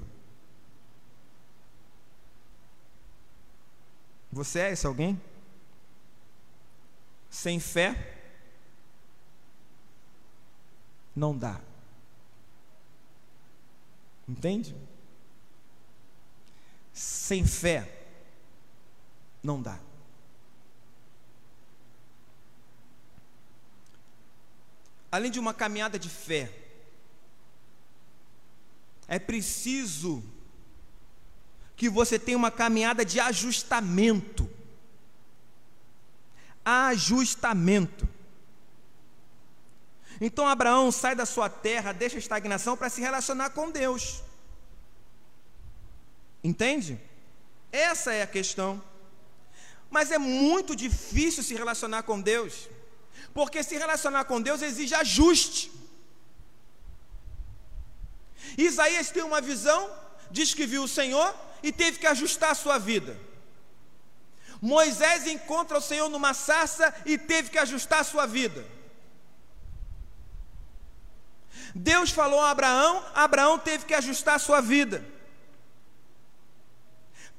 Você 4.31 4.61
é 4.61 4.71
esse 4.71 4.87
alguém? 4.87 5.21
Sem 7.29 7.59
fé, 7.59 8.21
não 11.15 11.37
dá. 11.37 11.61
Entende? 14.29 14.77
Sem 16.93 17.45
fé, 17.45 18.07
não 19.43 19.61
dá. 19.61 19.81
Além 25.15 25.31
de 25.31 25.39
uma 25.39 25.55
caminhada 25.55 25.97
de 25.97 26.09
fé, 26.09 26.51
é 29.07 29.17
preciso 29.17 30.21
que 31.77 31.89
você 31.89 32.19
tenha 32.19 32.37
uma 32.37 32.51
caminhada 32.51 33.05
de 33.05 33.21
ajustamento. 33.21 34.51
Ajustamento. 36.65 38.09
Então 40.21 40.49
Abraão 40.49 40.91
sai 40.91 41.15
da 41.15 41.25
sua 41.25 41.49
terra, 41.49 41.93
deixa 41.93 42.17
a 42.17 42.19
estagnação 42.19 42.77
para 42.77 42.91
se 42.91 43.01
relacionar 43.01 43.51
com 43.51 43.71
Deus. 43.71 44.21
Entende? 46.43 47.01
Essa 47.71 48.13
é 48.13 48.23
a 48.23 48.27
questão. 48.27 48.83
Mas 49.89 50.11
é 50.11 50.19
muito 50.19 50.75
difícil 50.75 51.45
se 51.45 51.55
relacionar 51.55 52.03
com 52.03 52.21
Deus, 52.21 52.69
porque 53.33 53.63
se 53.63 53.77
relacionar 53.77 54.25
com 54.25 54.41
Deus 54.41 54.63
exige 54.63 54.95
ajuste. 54.95 55.73
Isaías 58.57 59.11
tem 59.11 59.23
uma 59.23 59.41
visão, 59.41 59.91
diz 60.31 60.55
que 60.55 60.67
viu 60.67 60.85
o 60.85 60.89
Senhor 60.89 61.35
e 61.63 61.73
teve 61.73 61.99
que 61.99 62.07
ajustar 62.07 62.51
a 62.51 62.55
sua 62.55 62.79
vida. 62.79 63.19
Moisés 64.61 65.27
encontra 65.27 65.79
o 65.79 65.81
Senhor 65.81 66.09
numa 66.09 66.33
sarça 66.33 66.95
e 67.05 67.19
teve 67.19 67.51
que 67.51 67.59
ajustar 67.59 68.01
a 68.01 68.05
sua 68.05 68.27
vida. 68.27 68.65
Deus 71.75 72.11
falou 72.11 72.41
a 72.41 72.51
Abraão, 72.51 73.05
Abraão 73.15 73.59
teve 73.59 73.85
que 73.85 73.95
ajustar 73.95 74.37
a 74.37 74.39
sua 74.39 74.61
vida. 74.61 75.05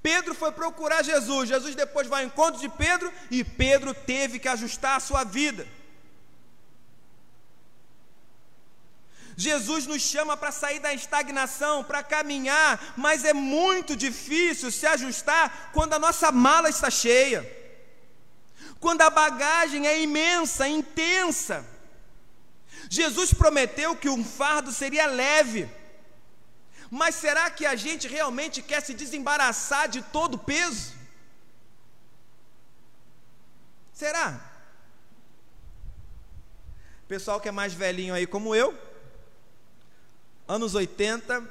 Pedro 0.06 0.36
foi 0.36 0.52
procurar 0.52 1.04
Jesus, 1.04 1.50
Jesus 1.50 1.74
depois 1.74 2.08
vai 2.08 2.22
ao 2.22 2.28
encontro 2.28 2.62
de 2.62 2.70
Pedro 2.70 3.12
e 3.32 3.44
Pedro 3.44 3.92
teve 3.92 4.38
que 4.38 4.48
ajustar 4.48 4.98
a 4.98 5.00
sua 5.00 5.24
vida. 5.24 5.68
Jesus 9.36 9.88
nos 9.88 10.04
chama 10.04 10.38
para 10.38 10.52
sair 10.52 10.78
da 10.78 10.94
estagnação, 10.94 11.84
para 11.84 12.04
caminhar, 12.04 12.94
mas 12.96 13.26
é 13.26 13.34
muito 13.34 13.96
difícil 13.96 14.70
se 14.70 14.86
ajustar 14.86 15.72
quando 15.74 15.94
a 15.94 16.00
nossa 16.00 16.32
mala 16.32 16.70
está 16.70 16.92
cheia, 16.92 17.42
quando 18.80 19.02
a 19.02 19.10
bagagem 19.10 19.88
é 19.88 20.00
imensa, 20.04 20.68
intensa. 20.68 21.66
Jesus 22.92 23.34
prometeu 23.34 23.96
que 23.96 24.08
um 24.08 24.24
fardo 24.24 24.72
seria 24.72 25.08
leve, 25.08 25.68
mas 26.90 27.16
será 27.16 27.50
que 27.50 27.66
a 27.66 27.76
gente 27.76 28.08
realmente 28.08 28.62
quer 28.62 28.82
se 28.82 28.94
desembaraçar 28.94 29.88
de 29.90 30.02
todo 30.02 30.36
o 30.36 30.40
peso? 30.40 30.94
Será? 33.94 34.54
Pessoal 37.08 37.40
que 37.40 37.48
é 37.48 37.52
mais 37.52 37.74
velhinho 37.74 38.14
aí 38.14 38.26
como 38.26 38.56
eu, 38.56 38.78
anos 40.48 40.76
80, 40.76 41.48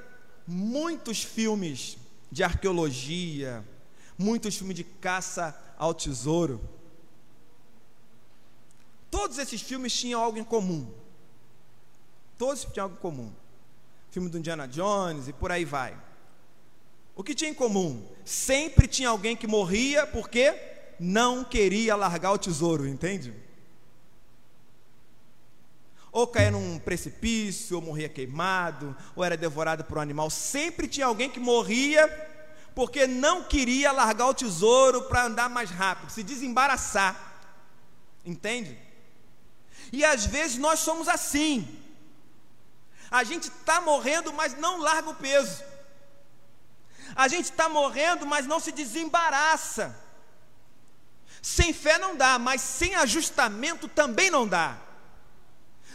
muitos 0.47 1.23
filmes 1.23 1.97
de 2.31 2.43
arqueologia, 2.43 3.65
muitos 4.19 4.57
filmes 4.57 4.77
de 4.77 4.85
caça 4.85 5.59
ao 5.79 5.95
tesouro. 5.95 6.61
Todos 9.11 9.39
esses 9.39 9.63
filmes 9.63 9.93
tinham 9.97 10.21
algo 10.21 10.39
em 10.39 10.45
comum. 10.45 10.93
Todos 12.37 12.65
tinham 12.65 12.85
algo 12.85 12.97
em 12.97 13.01
comum. 13.01 13.33
Filme 14.15 14.29
do 14.29 14.39
Indiana 14.39 14.69
Jones 14.69 15.27
e 15.27 15.33
por 15.33 15.51
aí 15.51 15.65
vai. 15.65 15.93
O 17.17 17.25
que 17.25 17.35
tinha 17.35 17.51
em 17.51 17.55
comum? 17.55 18.09
Sempre 18.25 18.87
tinha 18.87 19.09
alguém 19.09 19.35
que 19.35 19.45
morria 19.45 20.07
porque 20.07 20.55
não 21.01 21.43
queria 21.43 21.97
largar 21.97 22.31
o 22.31 22.39
tesouro, 22.39 22.87
entende? 22.87 23.35
Ou 26.13 26.29
caía 26.29 26.53
num 26.53 26.79
precipício, 26.79 27.75
ou 27.75 27.83
morria 27.83 28.09
queimado, 28.09 28.97
ou 29.17 29.25
era 29.25 29.37
devorado 29.37 29.83
por 29.83 29.99
um 29.99 30.03
animal. 30.03 30.31
Sempre 30.31 30.87
tinha 30.87 31.07
alguém 31.07 31.29
que 31.29 31.41
morria 31.41 32.07
porque 32.73 33.09
não 33.09 33.43
queria 33.43 33.91
largar 33.91 34.29
o 34.29 34.35
tesouro 34.35 35.03
para 35.09 35.25
andar 35.25 35.51
mais 35.51 35.71
rápido, 35.71 36.13
se 36.13 36.23
desembaraçar. 36.23 37.51
Entende? 38.25 38.79
E 39.93 40.05
às 40.05 40.25
vezes 40.25 40.57
nós 40.57 40.79
somos 40.79 41.09
assim. 41.09 41.83
A 43.15 43.23
gente 43.23 43.45
está 43.45 43.81
morrendo, 43.81 44.33
mas 44.33 44.57
não 44.57 44.81
larga 44.81 45.11
o 45.11 45.15
peso. 45.15 45.63
A 47.15 47.29
gente 47.29 47.45
está 47.45 47.69
morrendo, 47.69 48.27
mas 48.27 48.45
não 48.45 48.59
se 48.59 48.73
desembaraça. 48.73 49.97
Sem 51.41 51.73
fé 51.73 51.97
não 51.97 52.17
dá, 52.17 52.41
mas 52.41 52.61
sem 52.61 52.97
ajustamento 52.97 53.87
também 53.87 54.33
não 54.33 54.49
dá. 54.49 54.77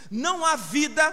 Não 0.09 0.45
há 0.45 0.55
vida 0.55 1.05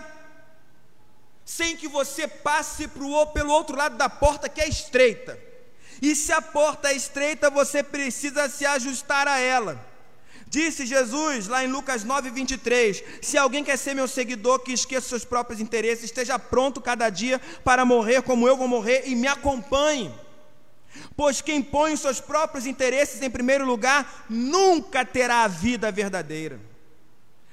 sem 1.44 1.76
que 1.76 1.88
você 1.88 2.28
passe 2.28 2.86
pro, 2.86 3.26
pelo 3.32 3.50
outro 3.50 3.76
lado 3.76 3.96
da 3.96 4.08
porta 4.08 4.48
que 4.48 4.60
é 4.60 4.68
estreita. 4.68 5.36
E 6.00 6.14
se 6.14 6.30
a 6.30 6.40
porta 6.40 6.92
é 6.92 6.94
estreita, 6.94 7.50
você 7.50 7.82
precisa 7.82 8.48
se 8.48 8.64
ajustar 8.64 9.26
a 9.26 9.40
ela. 9.40 9.84
Disse 10.48 10.86
Jesus 10.86 11.48
lá 11.48 11.64
em 11.64 11.68
Lucas 11.68 12.04
9, 12.04 12.30
23: 12.30 13.02
Se 13.20 13.36
alguém 13.36 13.64
quer 13.64 13.76
ser 13.76 13.94
meu 13.94 14.06
seguidor, 14.06 14.60
que 14.60 14.72
esqueça 14.72 15.08
seus 15.08 15.24
próprios 15.24 15.60
interesses, 15.60 16.04
esteja 16.04 16.38
pronto 16.38 16.80
cada 16.80 17.10
dia 17.10 17.40
para 17.64 17.84
morrer 17.84 18.22
como 18.22 18.46
eu 18.46 18.56
vou 18.56 18.68
morrer 18.68 19.02
e 19.06 19.14
me 19.14 19.26
acompanhe. 19.26 20.14
Pois 21.16 21.40
quem 21.40 21.60
põe 21.62 21.92
os 21.92 22.00
seus 22.00 22.20
próprios 22.20 22.64
interesses 22.64 23.20
em 23.20 23.30
primeiro 23.30 23.66
lugar 23.66 24.24
nunca 24.30 25.04
terá 25.04 25.44
a 25.44 25.48
vida 25.48 25.90
verdadeira. 25.90 26.60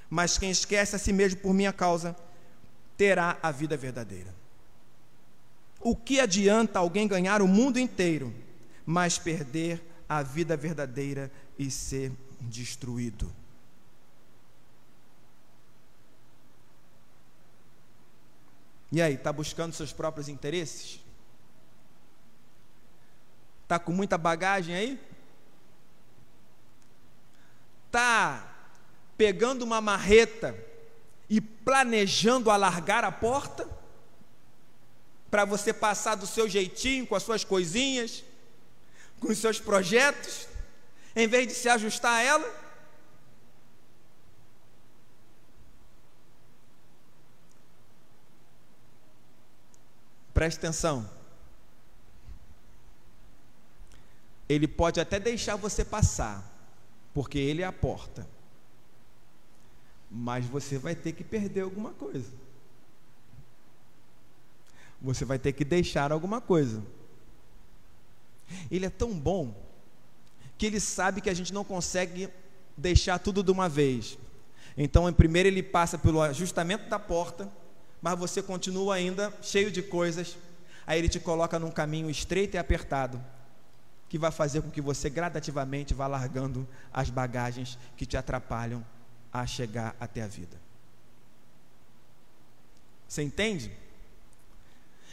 Mas 0.09 0.37
quem 0.37 0.51
esquece 0.51 0.95
a 0.95 0.99
si 0.99 1.11
mesmo 1.11 1.39
por 1.39 1.53
minha 1.53 1.73
causa 1.73 2.15
terá 2.95 3.37
a 3.41 3.51
vida 3.51 3.75
verdadeira. 3.75 4.33
O 5.79 5.95
que 5.95 6.19
adianta 6.19 6.79
alguém 6.79 7.07
ganhar 7.07 7.41
o 7.41 7.47
mundo 7.47 7.79
inteiro, 7.79 8.33
mas 8.85 9.17
perder 9.17 9.81
a 10.07 10.21
vida 10.21 10.55
verdadeira 10.55 11.31
e 11.57 11.69
ser 11.71 12.11
destruído. 12.49 13.31
E 18.91 19.01
aí, 19.01 19.15
está 19.15 19.33
buscando 19.33 19.73
seus 19.73 19.91
próprios 19.91 20.29
interesses? 20.29 20.99
Está 23.63 23.79
com 23.79 23.91
muita 23.91 24.19
bagagem 24.19 24.75
aí? 24.75 24.99
Está 27.87 28.55
pegando 29.17 29.63
uma 29.63 29.81
marreta 29.81 30.55
e 31.27 31.41
planejando 31.41 32.51
alargar 32.51 33.03
a 33.03 33.11
porta? 33.11 33.67
Para 35.31 35.43
você 35.43 35.73
passar 35.73 36.13
do 36.13 36.27
seu 36.27 36.47
jeitinho, 36.47 37.07
com 37.07 37.15
as 37.15 37.23
suas 37.23 37.43
coisinhas, 37.43 38.23
com 39.19 39.29
os 39.29 39.39
seus 39.39 39.59
projetos? 39.59 40.52
Em 41.15 41.27
vez 41.27 41.47
de 41.47 41.53
se 41.53 41.69
ajustar 41.69 42.13
a 42.13 42.21
ela? 42.21 42.63
Preste 50.33 50.57
atenção. 50.57 51.09
Ele 54.49 54.67
pode 54.67 54.99
até 54.99 55.19
deixar 55.19 55.55
você 55.55 55.85
passar, 55.85 56.43
porque 57.13 57.37
ele 57.37 57.61
é 57.61 57.65
a 57.65 57.71
porta. 57.71 58.27
Mas 60.09 60.45
você 60.45 60.77
vai 60.77 60.95
ter 60.95 61.13
que 61.13 61.23
perder 61.23 61.61
alguma 61.61 61.91
coisa. 61.91 62.31
Você 65.01 65.25
vai 65.25 65.37
ter 65.37 65.53
que 65.53 65.63
deixar 65.63 66.11
alguma 66.11 66.41
coisa. 66.41 66.83
Ele 68.69 68.85
é 68.85 68.89
tão 68.89 69.17
bom 69.17 69.55
que 70.63 70.67
ele 70.67 70.79
sabe 70.79 71.19
que 71.19 71.29
a 71.29 71.33
gente 71.33 71.53
não 71.53 71.65
consegue 71.65 72.29
deixar 72.77 73.19
tudo 73.19 73.43
de 73.43 73.51
uma 73.51 73.67
vez. 73.67 74.17
Então, 74.77 75.09
em 75.09 75.13
primeiro 75.13 75.49
ele 75.49 75.61
passa 75.61 75.97
pelo 75.97 76.21
ajustamento 76.21 76.87
da 76.87 76.97
porta, 76.97 77.51
mas 78.01 78.17
você 78.17 78.41
continua 78.41 78.95
ainda 78.95 79.33
cheio 79.41 79.69
de 79.69 79.81
coisas. 79.81 80.37
Aí 80.87 80.97
ele 80.97 81.09
te 81.09 81.19
coloca 81.19 81.59
num 81.59 81.69
caminho 81.69 82.09
estreito 82.09 82.55
e 82.55 82.57
apertado, 82.57 83.21
que 84.07 84.17
vai 84.17 84.31
fazer 84.31 84.61
com 84.61 84.71
que 84.71 84.79
você 84.79 85.09
gradativamente 85.09 85.93
vá 85.93 86.07
largando 86.07 86.65
as 86.93 87.09
bagagens 87.09 87.77
que 87.97 88.05
te 88.05 88.15
atrapalham 88.15 88.85
a 89.33 89.45
chegar 89.45 89.93
até 89.99 90.21
a 90.21 90.27
vida. 90.27 90.55
Você 93.05 93.21
entende? 93.21 93.69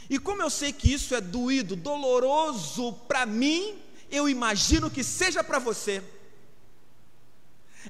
E 0.08 0.16
como 0.16 0.42
eu 0.42 0.50
sei 0.50 0.72
que 0.72 0.92
isso 0.92 1.12
é 1.12 1.20
doído, 1.20 1.74
doloroso 1.74 2.92
para 3.08 3.26
mim, 3.26 3.89
eu 4.10 4.28
imagino 4.28 4.90
que 4.90 5.04
seja 5.04 5.42
para 5.42 5.58
você. 5.58 6.02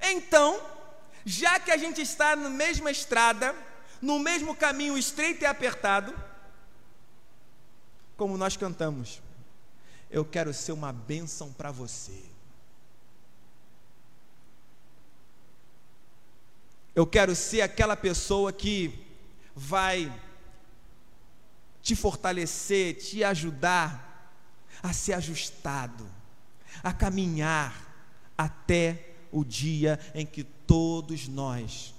Então, 0.03 0.61
já 1.25 1.59
que 1.59 1.71
a 1.71 1.77
gente 1.77 2.01
está 2.01 2.37
na 2.37 2.51
mesma 2.51 2.91
estrada, 2.91 3.55
no 4.01 4.19
mesmo 4.19 4.55
caminho 4.55 4.97
estreito 4.97 5.43
e 5.43 5.47
apertado, 5.47 6.15
como 8.17 8.37
nós 8.37 8.57
cantamos, 8.57 9.21
eu 10.11 10.25
quero 10.25 10.53
ser 10.53 10.73
uma 10.73 10.93
bênção 10.93 11.53
para 11.53 11.71
você. 11.71 12.23
Eu 16.95 17.07
quero 17.07 17.35
ser 17.35 17.63
aquela 17.63 17.97
pessoa 17.97 18.53
que 18.53 19.07
vai 19.55 20.13
te 21.83 21.97
fortalecer, 21.97 22.97
te 22.97 23.25
ajudar 23.25 24.10
a 24.83 24.93
ser 24.93 25.15
ajustado, 25.15 26.09
a 26.83 26.93
caminhar 26.93 27.75
até 28.37 29.07
o 29.31 29.45
dia 29.45 29.99
em 30.15 30.25
que 30.25 30.45
todos 30.45 31.29
nós 31.29 31.95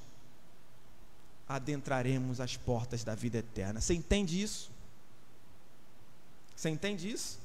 adentraremos 1.48 2.40
as 2.40 2.58
portas 2.58 3.04
da 3.04 3.14
vida 3.14 3.38
eterna. 3.38 3.82
Você 3.82 3.94
entende 3.94 4.42
isso? 4.42 4.72
Você 6.56 6.70
entende 6.70 7.12
isso? 7.12 7.40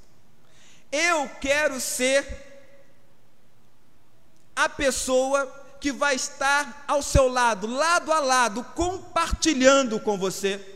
Eu 0.91 1.29
quero 1.41 1.81
ser 1.81 2.25
a 4.55 4.69
pessoa 4.69 5.47
que 5.81 5.93
vai 5.93 6.15
estar 6.15 6.85
ao 6.89 7.03
seu 7.03 7.29
lado, 7.29 7.67
lado 7.67 8.13
a 8.13 8.21
lado, 8.21 8.65
compartilhando 8.65 10.01
com 10.01 10.17
você 10.17 10.75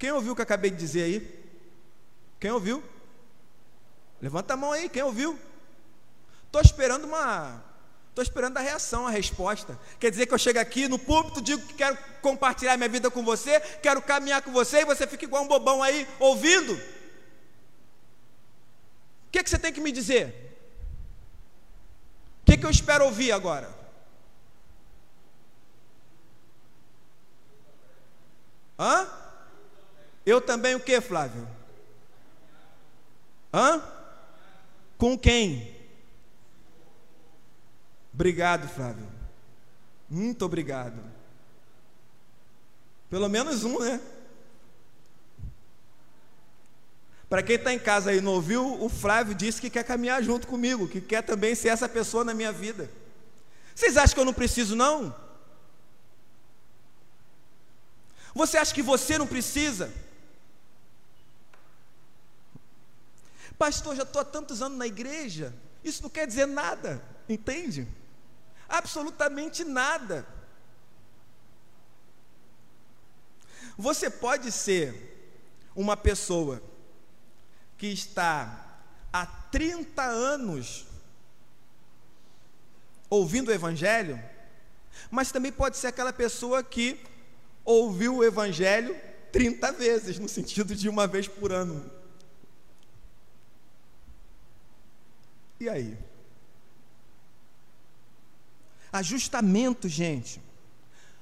quem 0.00 0.10
ouviu 0.12 0.32
o 0.32 0.34
que 0.34 0.40
eu 0.40 0.44
acabei 0.44 0.70
de 0.70 0.78
dizer 0.78 1.02
aí? 1.02 1.39
Quem 2.40 2.50
ouviu? 2.50 2.82
Levanta 4.20 4.54
a 4.54 4.56
mão 4.56 4.72
aí, 4.72 4.88
quem 4.88 5.02
ouviu? 5.02 5.38
Estou 6.46 6.62
esperando 6.62 7.04
uma. 7.04 7.62
Estou 8.08 8.22
esperando 8.22 8.56
a 8.56 8.60
reação, 8.60 9.06
a 9.06 9.10
resposta. 9.10 9.78
Quer 10.00 10.10
dizer 10.10 10.26
que 10.26 10.34
eu 10.34 10.38
chego 10.38 10.58
aqui 10.58 10.88
no 10.88 10.98
púlpito, 10.98 11.40
digo 11.42 11.64
que 11.66 11.74
quero 11.74 11.96
compartilhar 12.20 12.76
minha 12.76 12.88
vida 12.88 13.10
com 13.10 13.22
você, 13.22 13.60
quero 13.60 14.02
caminhar 14.02 14.42
com 14.42 14.50
você, 14.50 14.78
e 14.80 14.84
você 14.84 15.06
fica 15.06 15.24
igual 15.24 15.44
um 15.44 15.48
bobão 15.48 15.82
aí, 15.82 16.08
ouvindo? 16.18 16.72
O 16.72 16.80
que, 19.30 19.42
que 19.42 19.50
você 19.50 19.58
tem 19.58 19.72
que 19.72 19.80
me 19.80 19.92
dizer? 19.92 20.56
O 22.42 22.46
que, 22.46 22.56
que 22.56 22.66
eu 22.66 22.70
espero 22.70 23.04
ouvir 23.04 23.30
agora? 23.30 23.70
Hã? 28.78 29.06
Eu 30.26 30.40
também 30.40 30.74
o 30.74 30.80
que, 30.80 31.00
Flávio? 31.00 31.59
Hã? 33.52 33.82
Com 34.96 35.18
quem? 35.18 35.76
Obrigado, 38.12 38.68
Flávio. 38.68 39.06
Muito 40.08 40.44
obrigado. 40.44 41.00
Pelo 43.08 43.28
menos 43.28 43.64
um, 43.64 43.78
né? 43.80 44.00
Para 47.28 47.42
quem 47.44 47.56
está 47.56 47.72
em 47.72 47.78
casa 47.78 48.12
e 48.12 48.20
não 48.20 48.32
ouviu, 48.32 48.82
o 48.82 48.88
Flávio 48.88 49.34
disse 49.34 49.60
que 49.60 49.70
quer 49.70 49.84
caminhar 49.84 50.22
junto 50.22 50.48
comigo, 50.48 50.88
que 50.88 51.00
quer 51.00 51.22
também 51.22 51.54
ser 51.54 51.68
essa 51.68 51.88
pessoa 51.88 52.24
na 52.24 52.34
minha 52.34 52.50
vida. 52.50 52.90
Vocês 53.74 53.96
acham 53.96 54.14
que 54.14 54.20
eu 54.20 54.24
não 54.24 54.34
preciso, 54.34 54.74
não? 54.74 55.14
Você 58.34 58.58
acha 58.58 58.74
que 58.74 58.82
você 58.82 59.16
não 59.16 59.26
precisa? 59.26 59.92
Pastor, 63.60 63.94
já 63.94 64.04
estou 64.04 64.22
há 64.22 64.24
tantos 64.24 64.62
anos 64.62 64.78
na 64.78 64.86
igreja. 64.86 65.54
Isso 65.84 66.02
não 66.02 66.08
quer 66.08 66.26
dizer 66.26 66.46
nada, 66.46 67.04
entende? 67.28 67.86
Absolutamente 68.66 69.64
nada. 69.64 70.26
Você 73.76 74.08
pode 74.08 74.50
ser 74.50 75.36
uma 75.76 75.94
pessoa 75.94 76.62
que 77.76 77.88
está 77.88 78.80
há 79.12 79.26
30 79.26 80.04
anos 80.04 80.86
ouvindo 83.10 83.48
o 83.48 83.52
Evangelho, 83.52 84.18
mas 85.10 85.30
também 85.30 85.52
pode 85.52 85.76
ser 85.76 85.88
aquela 85.88 86.14
pessoa 86.14 86.64
que 86.64 86.98
ouviu 87.62 88.16
o 88.16 88.24
Evangelho 88.24 88.98
30 89.30 89.70
vezes, 89.72 90.18
no 90.18 90.30
sentido 90.30 90.74
de 90.74 90.88
uma 90.88 91.06
vez 91.06 91.28
por 91.28 91.52
ano. 91.52 91.99
E 95.60 95.68
aí? 95.68 95.96
Ajustamento, 98.90 99.88
gente. 99.88 100.40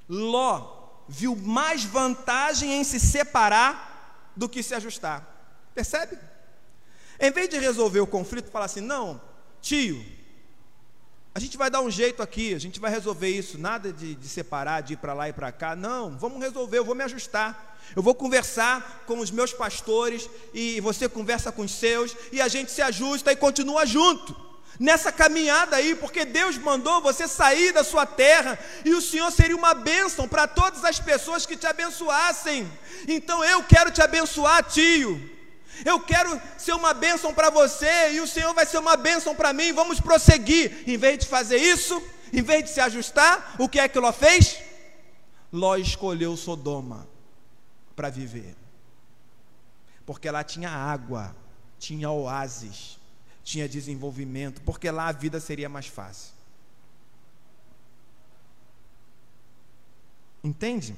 Ló 0.08 0.78
viu 1.08 1.34
mais 1.34 1.84
vantagem 1.84 2.80
em 2.80 2.84
se 2.84 3.00
separar 3.00 4.30
do 4.36 4.48
que 4.48 4.62
se 4.62 4.74
ajustar. 4.74 5.26
Percebe? 5.74 6.16
Em 7.18 7.30
vez 7.32 7.48
de 7.48 7.58
resolver 7.58 8.00
o 8.00 8.06
conflito, 8.06 8.50
falar 8.50 8.66
assim: 8.66 8.80
não, 8.80 9.20
tio, 9.60 10.04
a 11.38 11.40
gente 11.40 11.56
vai 11.56 11.70
dar 11.70 11.82
um 11.82 11.90
jeito 11.90 12.20
aqui, 12.20 12.52
a 12.52 12.58
gente 12.58 12.80
vai 12.80 12.90
resolver 12.90 13.28
isso, 13.28 13.56
nada 13.58 13.92
de, 13.92 14.16
de 14.16 14.28
separar, 14.28 14.80
de 14.80 14.94
ir 14.94 14.96
para 14.96 15.14
lá 15.14 15.28
e 15.28 15.32
para 15.32 15.52
cá. 15.52 15.76
Não, 15.76 16.18
vamos 16.18 16.40
resolver, 16.40 16.78
eu 16.78 16.84
vou 16.84 16.96
me 16.96 17.04
ajustar. 17.04 17.78
Eu 17.94 18.02
vou 18.02 18.12
conversar 18.12 19.04
com 19.06 19.20
os 19.20 19.30
meus 19.30 19.52
pastores 19.52 20.28
e 20.52 20.80
você 20.80 21.08
conversa 21.08 21.52
com 21.52 21.62
os 21.62 21.70
seus 21.70 22.12
e 22.32 22.40
a 22.40 22.48
gente 22.48 22.72
se 22.72 22.82
ajusta 22.82 23.30
e 23.30 23.36
continua 23.36 23.86
junto. 23.86 24.34
Nessa 24.80 25.12
caminhada 25.12 25.76
aí, 25.76 25.94
porque 25.94 26.24
Deus 26.24 26.58
mandou 26.58 27.00
você 27.00 27.28
sair 27.28 27.70
da 27.72 27.84
sua 27.84 28.04
terra 28.04 28.58
e 28.84 28.92
o 28.92 29.00
Senhor 29.00 29.30
seria 29.30 29.56
uma 29.56 29.74
bênção 29.74 30.26
para 30.26 30.48
todas 30.48 30.84
as 30.84 30.98
pessoas 30.98 31.46
que 31.46 31.56
te 31.56 31.68
abençoassem. 31.68 32.68
Então 33.06 33.44
eu 33.44 33.62
quero 33.62 33.92
te 33.92 34.02
abençoar, 34.02 34.64
tio. 34.64 35.37
Eu 35.84 36.00
quero 36.00 36.40
ser 36.56 36.72
uma 36.72 36.92
bênção 36.92 37.32
para 37.34 37.50
você 37.50 38.12
e 38.12 38.20
o 38.20 38.26
Senhor 38.26 38.52
vai 38.54 38.66
ser 38.66 38.78
uma 38.78 38.96
bênção 38.96 39.34
para 39.34 39.52
mim. 39.52 39.72
Vamos 39.72 40.00
prosseguir. 40.00 40.84
Em 40.86 40.96
vez 40.96 41.18
de 41.18 41.26
fazer 41.26 41.58
isso, 41.58 42.02
em 42.32 42.42
vez 42.42 42.64
de 42.64 42.70
se 42.70 42.80
ajustar, 42.80 43.56
o 43.58 43.68
que 43.68 43.78
é 43.78 43.88
que 43.88 43.98
Ló 43.98 44.12
fez? 44.12 44.58
Ló 45.52 45.76
escolheu 45.76 46.36
Sodoma 46.36 47.08
para 47.94 48.10
viver. 48.10 48.56
Porque 50.04 50.30
lá 50.30 50.42
tinha 50.42 50.70
água, 50.70 51.36
tinha 51.78 52.10
oásis, 52.10 52.98
tinha 53.44 53.68
desenvolvimento, 53.68 54.60
porque 54.62 54.90
lá 54.90 55.08
a 55.08 55.12
vida 55.12 55.40
seria 55.40 55.68
mais 55.68 55.86
fácil. 55.86 56.32
Entende? 60.42 60.94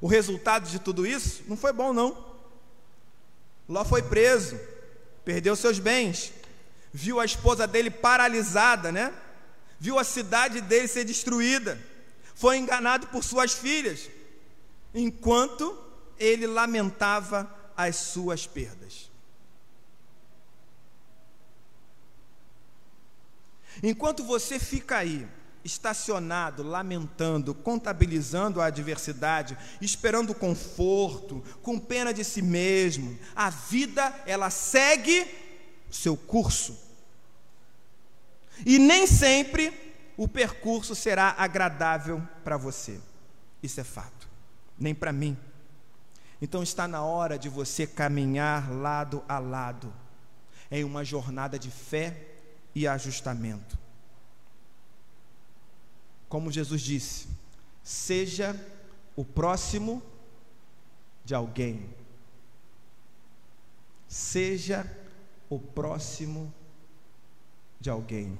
O 0.00 0.06
resultado 0.06 0.68
de 0.68 0.78
tudo 0.78 1.06
isso 1.06 1.44
não 1.46 1.56
foi 1.56 1.72
bom, 1.72 1.92
não. 1.92 2.25
Ló 3.68 3.84
foi 3.84 4.02
preso, 4.02 4.58
perdeu 5.24 5.56
seus 5.56 5.78
bens, 5.78 6.32
viu 6.92 7.18
a 7.20 7.24
esposa 7.24 7.66
dele 7.66 7.90
paralisada, 7.90 8.92
né? 8.92 9.12
Viu 9.78 9.98
a 9.98 10.04
cidade 10.04 10.60
dele 10.60 10.88
ser 10.88 11.04
destruída, 11.04 11.78
foi 12.34 12.56
enganado 12.56 13.08
por 13.08 13.24
suas 13.24 13.52
filhas, 13.52 14.08
enquanto 14.94 15.76
ele 16.18 16.46
lamentava 16.46 17.50
as 17.76 17.96
suas 17.96 18.46
perdas. 18.46 19.10
Enquanto 23.82 24.24
você 24.24 24.58
fica 24.58 24.96
aí, 24.96 25.28
estacionado, 25.66 26.62
lamentando, 26.62 27.54
contabilizando 27.54 28.60
a 28.60 28.66
adversidade, 28.66 29.58
esperando 29.80 30.34
conforto, 30.34 31.44
com 31.60 31.78
pena 31.78 32.14
de 32.14 32.24
si 32.24 32.40
mesmo, 32.40 33.18
a 33.34 33.50
vida 33.50 34.14
ela 34.26 34.48
segue 34.48 35.26
seu 35.90 36.16
curso. 36.16 36.78
E 38.64 38.78
nem 38.78 39.06
sempre 39.06 39.72
o 40.16 40.26
percurso 40.26 40.94
será 40.94 41.34
agradável 41.36 42.22
para 42.42 42.56
você. 42.56 42.98
Isso 43.62 43.80
é 43.80 43.84
fato 43.84 44.26
nem 44.78 44.94
para 44.94 45.12
mim. 45.12 45.36
Então 46.40 46.62
está 46.62 46.86
na 46.86 47.02
hora 47.02 47.38
de 47.38 47.48
você 47.48 47.86
caminhar 47.86 48.70
lado 48.70 49.24
a 49.28 49.38
lado 49.38 49.92
em 50.70 50.84
uma 50.84 51.04
jornada 51.04 51.58
de 51.58 51.70
fé 51.70 52.28
e 52.74 52.86
ajustamento. 52.86 53.78
Como 56.28 56.50
Jesus 56.50 56.80
disse, 56.82 57.28
seja 57.82 58.54
o 59.14 59.24
próximo 59.24 60.02
de 61.24 61.34
alguém. 61.34 61.88
Seja 64.08 64.84
o 65.48 65.58
próximo 65.58 66.52
de 67.80 67.90
alguém. 67.90 68.36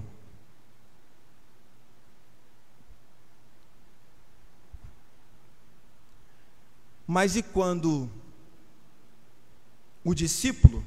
Mas 7.06 7.36
e 7.36 7.42
quando 7.42 8.10
o 10.04 10.12
discípulo 10.12 10.84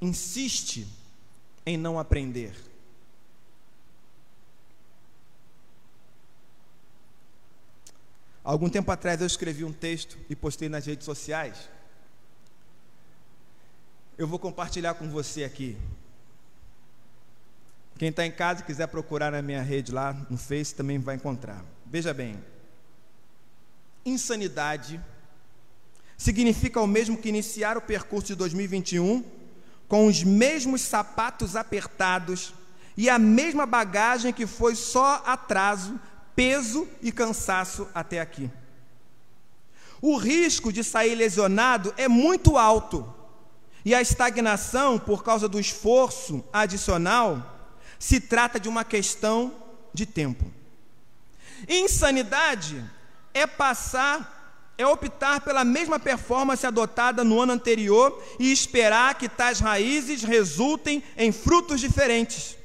insiste 0.00 0.86
em 1.64 1.76
não 1.76 1.98
aprender? 1.98 2.71
Algum 8.44 8.68
tempo 8.68 8.90
atrás 8.90 9.20
eu 9.20 9.26
escrevi 9.26 9.64
um 9.64 9.72
texto 9.72 10.18
e 10.28 10.34
postei 10.34 10.68
nas 10.68 10.86
redes 10.86 11.04
sociais. 11.04 11.68
Eu 14.18 14.26
vou 14.26 14.38
compartilhar 14.38 14.94
com 14.94 15.08
você 15.08 15.44
aqui. 15.44 15.76
Quem 17.96 18.08
está 18.08 18.26
em 18.26 18.32
casa 18.32 18.62
e 18.62 18.64
quiser 18.64 18.88
procurar 18.88 19.30
na 19.30 19.40
minha 19.40 19.62
rede 19.62 19.92
lá 19.92 20.12
no 20.28 20.36
Face 20.36 20.74
também 20.74 20.98
vai 20.98 21.14
encontrar. 21.14 21.64
Veja 21.86 22.12
bem, 22.12 22.42
insanidade 24.04 25.00
significa 26.16 26.80
o 26.80 26.86
mesmo 26.86 27.16
que 27.16 27.28
iniciar 27.28 27.76
o 27.76 27.82
percurso 27.82 28.28
de 28.28 28.34
2021 28.34 29.24
com 29.86 30.06
os 30.06 30.24
mesmos 30.24 30.80
sapatos 30.80 31.54
apertados 31.54 32.54
e 32.96 33.08
a 33.08 33.18
mesma 33.18 33.66
bagagem 33.66 34.32
que 34.32 34.46
foi 34.46 34.74
só 34.74 35.22
atraso 35.24 35.98
peso 36.34 36.88
e 37.00 37.12
cansaço 37.12 37.88
até 37.94 38.20
aqui. 38.20 38.50
O 40.00 40.16
risco 40.16 40.72
de 40.72 40.82
sair 40.82 41.14
lesionado 41.14 41.94
é 41.96 42.08
muito 42.08 42.58
alto, 42.58 43.12
e 43.84 43.94
a 43.94 44.00
estagnação, 44.00 44.98
por 44.98 45.24
causa 45.24 45.48
do 45.48 45.58
esforço 45.58 46.44
adicional, 46.52 47.70
se 47.98 48.20
trata 48.20 48.58
de 48.58 48.68
uma 48.68 48.84
questão 48.84 49.54
de 49.92 50.06
tempo. 50.06 50.44
Insanidade 51.68 52.84
é 53.34 53.46
passar, 53.46 54.72
é 54.76 54.86
optar 54.86 55.40
pela 55.40 55.64
mesma 55.64 55.98
performance 55.98 56.66
adotada 56.66 57.22
no 57.22 57.40
ano 57.40 57.52
anterior 57.52 58.20
e 58.38 58.52
esperar 58.52 59.16
que 59.16 59.28
tais 59.28 59.60
raízes 59.60 60.22
resultem 60.22 61.02
em 61.16 61.30
frutos 61.30 61.80
diferentes. 61.80 62.56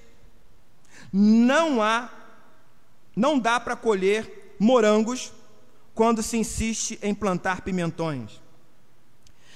Não 1.12 1.82
há 1.82 2.10
não 3.18 3.40
dá 3.40 3.60
para 3.60 3.76
colher 3.76 4.54
morangos 4.60 5.34
quando 5.96 6.22
se 6.22 6.38
insiste 6.38 7.00
em 7.02 7.16
plantar 7.16 7.62
pimentões. 7.62 8.40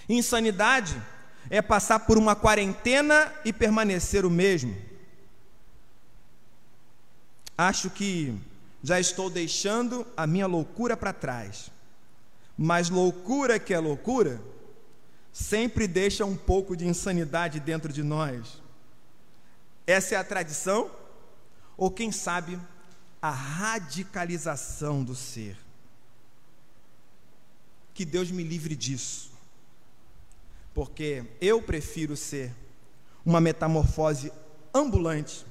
Insanidade 0.10 1.00
é 1.48 1.62
passar 1.62 2.00
por 2.00 2.18
uma 2.18 2.36
quarentena 2.36 3.32
e 3.46 3.54
permanecer 3.54 4.26
o 4.26 4.32
mesmo. 4.32 4.76
Acho 7.56 7.92
que 7.92 8.36
já 8.82 9.00
estou 9.00 9.30
deixando 9.30 10.08
a 10.18 10.26
minha 10.26 10.48
loucura 10.48 10.98
para 10.98 11.14
trás. 11.14 11.70
Mas 12.58 12.90
loucura 12.90 13.60
que 13.60 13.76
é 13.76 13.80
loucura, 13.80 14.42
sempre 15.32 15.88
deixa 15.88 16.26
um 16.26 16.36
pouco 16.36 16.76
de 16.76 16.88
insanidade 16.88 17.60
dentro 17.60 17.94
de 17.94 18.02
nós. 18.02 18.60
Essa 19.86 20.16
é 20.16 20.18
a 20.18 20.24
tradição? 20.24 20.90
Ou 21.78 21.92
quem 21.92 22.12
sabe 22.12 22.60
a 23.22 23.30
radicalização 23.30 25.04
do 25.04 25.16
ser. 25.16 25.58
Que 27.94 28.06
Deus 28.06 28.32
me 28.32 28.44
livre 28.44 28.76
disso, 28.76 29.32
porque 30.74 31.26
eu 31.40 31.62
prefiro 31.62 32.18
ser 32.18 32.56
uma 33.26 33.40
metamorfose 33.40 34.32
ambulante 34.74 35.46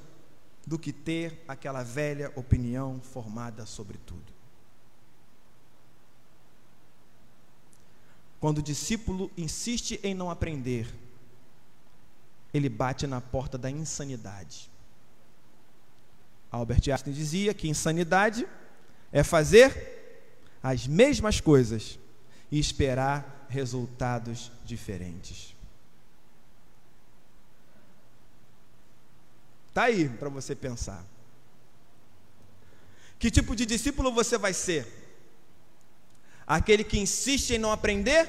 do 0.65 0.77
que 0.77 0.91
ter 0.91 1.43
aquela 1.47 1.83
velha 1.83 2.31
opinião 2.35 2.99
formada 2.99 3.65
sobre 3.65 3.97
tudo. 3.99 4.31
Quando 8.39 8.57
o 8.57 8.63
discípulo 8.63 9.29
insiste 9.37 9.99
em 10.03 10.15
não 10.15 10.31
aprender, 10.31 10.91
ele 12.51 12.67
bate 12.67 13.05
na 13.05 13.21
porta 13.21 13.55
da 13.55 13.69
insanidade. 13.69 14.70
Albert 16.51 16.81
Einstein 16.89 17.13
dizia 17.13 17.53
que 17.53 17.69
insanidade 17.69 18.47
é 19.11 19.23
fazer 19.23 19.99
as 20.61 20.85
mesmas 20.85 21.39
coisas 21.39 21.97
e 22.51 22.59
esperar 22.59 23.47
resultados 23.49 24.51
diferentes. 24.65 25.55
Está 29.69 29.83
aí 29.83 30.09
para 30.09 30.27
você 30.27 30.53
pensar. 30.53 31.05
Que 33.17 33.31
tipo 33.31 33.55
de 33.55 33.65
discípulo 33.65 34.11
você 34.11 34.37
vai 34.37 34.53
ser? 34.53 34.85
Aquele 36.45 36.83
que 36.83 36.99
insiste 36.99 37.51
em 37.51 37.57
não 37.57 37.71
aprender? 37.71 38.27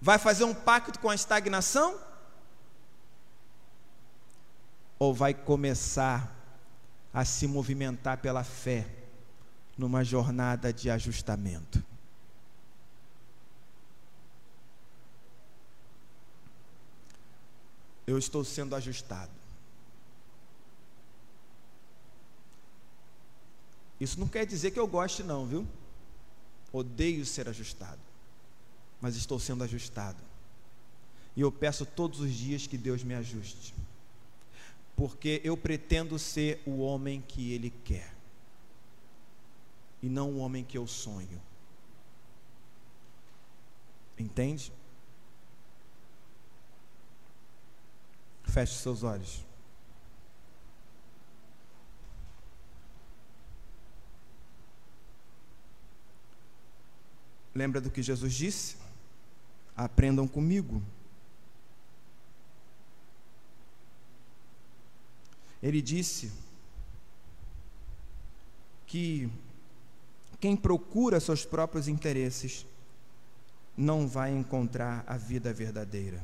Vai 0.00 0.18
fazer 0.18 0.44
um 0.44 0.54
pacto 0.54 0.98
com 0.98 1.08
a 1.08 1.14
estagnação? 1.14 1.98
Ou 4.98 5.14
vai 5.14 5.32
começar 5.32 6.34
a 7.12 7.24
se 7.24 7.46
movimentar 7.46 8.18
pela 8.18 8.42
fé 8.42 8.86
numa 9.76 10.02
jornada 10.02 10.72
de 10.72 10.90
ajustamento? 10.90 11.82
Eu 18.06 18.18
estou 18.18 18.42
sendo 18.42 18.74
ajustado. 18.74 19.30
Isso 24.00 24.18
não 24.18 24.26
quer 24.26 24.46
dizer 24.46 24.70
que 24.70 24.80
eu 24.80 24.86
goste, 24.86 25.22
não, 25.22 25.46
viu? 25.46 25.66
Odeio 26.72 27.24
ser 27.26 27.48
ajustado, 27.48 28.00
mas 29.00 29.16
estou 29.16 29.38
sendo 29.38 29.64
ajustado. 29.64 30.18
E 31.36 31.40
eu 31.40 31.52
peço 31.52 31.84
todos 31.84 32.20
os 32.20 32.32
dias 32.32 32.66
que 32.66 32.78
Deus 32.78 33.02
me 33.02 33.14
ajuste 33.14 33.74
porque 34.98 35.40
eu 35.44 35.56
pretendo 35.56 36.18
ser 36.18 36.60
o 36.66 36.80
homem 36.80 37.20
que 37.20 37.52
Ele 37.52 37.70
quer, 37.70 38.12
e 40.02 40.08
não 40.08 40.32
o 40.32 40.38
homem 40.38 40.64
que 40.64 40.76
eu 40.76 40.88
sonho. 40.88 41.40
Entende? 44.18 44.72
Feche 48.42 48.74
seus 48.74 49.04
olhos. 49.04 49.46
Lembra 57.54 57.80
do 57.80 57.88
que 57.88 58.02
Jesus 58.02 58.34
disse? 58.34 58.76
Aprendam 59.76 60.26
comigo 60.26 60.82
ele 65.62 65.82
disse 65.82 66.32
que 68.86 69.30
quem 70.40 70.56
procura 70.56 71.20
seus 71.20 71.44
próprios 71.44 71.88
interesses 71.88 72.64
não 73.76 74.08
vai 74.08 74.30
encontrar 74.32 75.04
a 75.06 75.16
vida 75.16 75.52
verdadeira. 75.52 76.22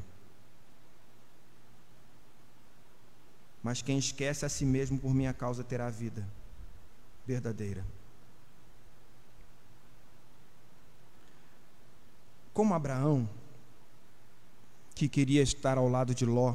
Mas 3.63 3.81
quem 3.81 3.99
esquece 3.99 4.45
a 4.45 4.49
si 4.49 4.65
mesmo 4.65 4.99
por 4.99 5.15
minha 5.15 5.33
causa 5.33 5.65
terá 5.65 5.87
a 5.87 5.91
vida 5.91 6.27
verdadeira. 7.27 7.85
Como 12.53 12.75
Abraão, 12.75 13.29
que 14.95 15.09
queria 15.09 15.43
estar 15.43 15.77
ao 15.77 15.89
lado 15.89 16.15
de 16.15 16.25
Ló, 16.25 16.55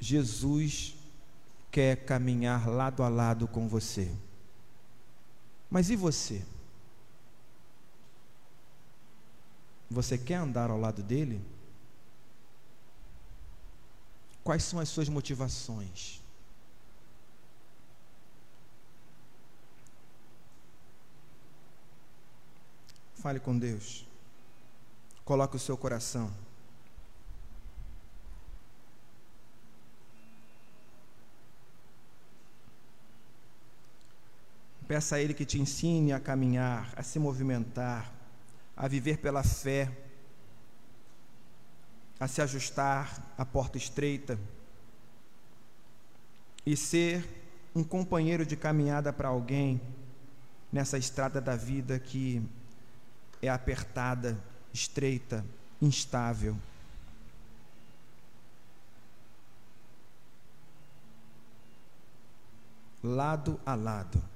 Jesus 0.00 0.94
quer 1.74 2.04
caminhar 2.04 2.68
lado 2.68 3.02
a 3.02 3.08
lado 3.08 3.48
com 3.48 3.66
você. 3.66 4.08
Mas 5.68 5.90
e 5.90 5.96
você? 5.96 6.46
Você 9.90 10.16
quer 10.16 10.36
andar 10.36 10.70
ao 10.70 10.78
lado 10.78 11.02
dele? 11.02 11.44
Quais 14.44 14.62
são 14.62 14.78
as 14.78 14.88
suas 14.88 15.08
motivações? 15.08 16.22
Fale 23.16 23.40
com 23.40 23.58
Deus. 23.58 24.06
Coloque 25.24 25.56
o 25.56 25.58
seu 25.58 25.76
coração. 25.76 26.32
Peça 34.86 35.16
a 35.16 35.20
Ele 35.20 35.32
que 35.32 35.44
te 35.44 35.60
ensine 35.60 36.12
a 36.12 36.20
caminhar, 36.20 36.92
a 36.96 37.02
se 37.02 37.18
movimentar, 37.18 38.12
a 38.76 38.86
viver 38.86 39.18
pela 39.18 39.42
fé, 39.42 39.90
a 42.20 42.28
se 42.28 42.42
ajustar 42.42 43.34
à 43.36 43.44
porta 43.44 43.78
estreita 43.78 44.38
e 46.66 46.76
ser 46.76 47.24
um 47.74 47.82
companheiro 47.82 48.46
de 48.46 48.56
caminhada 48.56 49.12
para 49.12 49.28
alguém 49.28 49.80
nessa 50.72 50.96
estrada 50.96 51.40
da 51.40 51.56
vida 51.56 51.98
que 51.98 52.42
é 53.42 53.48
apertada, 53.48 54.38
estreita, 54.72 55.44
instável. 55.80 56.56
Lado 63.02 63.60
a 63.66 63.74
lado. 63.74 64.33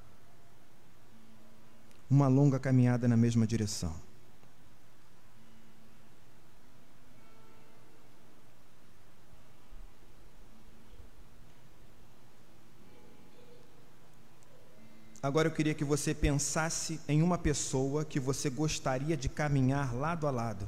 Uma 2.11 2.29
longa 2.29 2.59
caminhada 2.59 3.07
na 3.07 3.17
mesma 3.17 3.47
direção. 3.47 3.95
Agora 15.21 15.49
eu 15.49 15.53
queria 15.53 15.75
que 15.75 15.85
você 15.85 16.15
pensasse 16.15 17.01
em 17.09 17.23
uma 17.23 17.37
pessoa 17.37 18.05
que 18.05 18.21
você 18.21 18.49
gostaria 18.49 19.17
de 19.17 19.29
caminhar 19.29 19.93
lado 19.95 20.29
a 20.29 20.31
lado, 20.31 20.67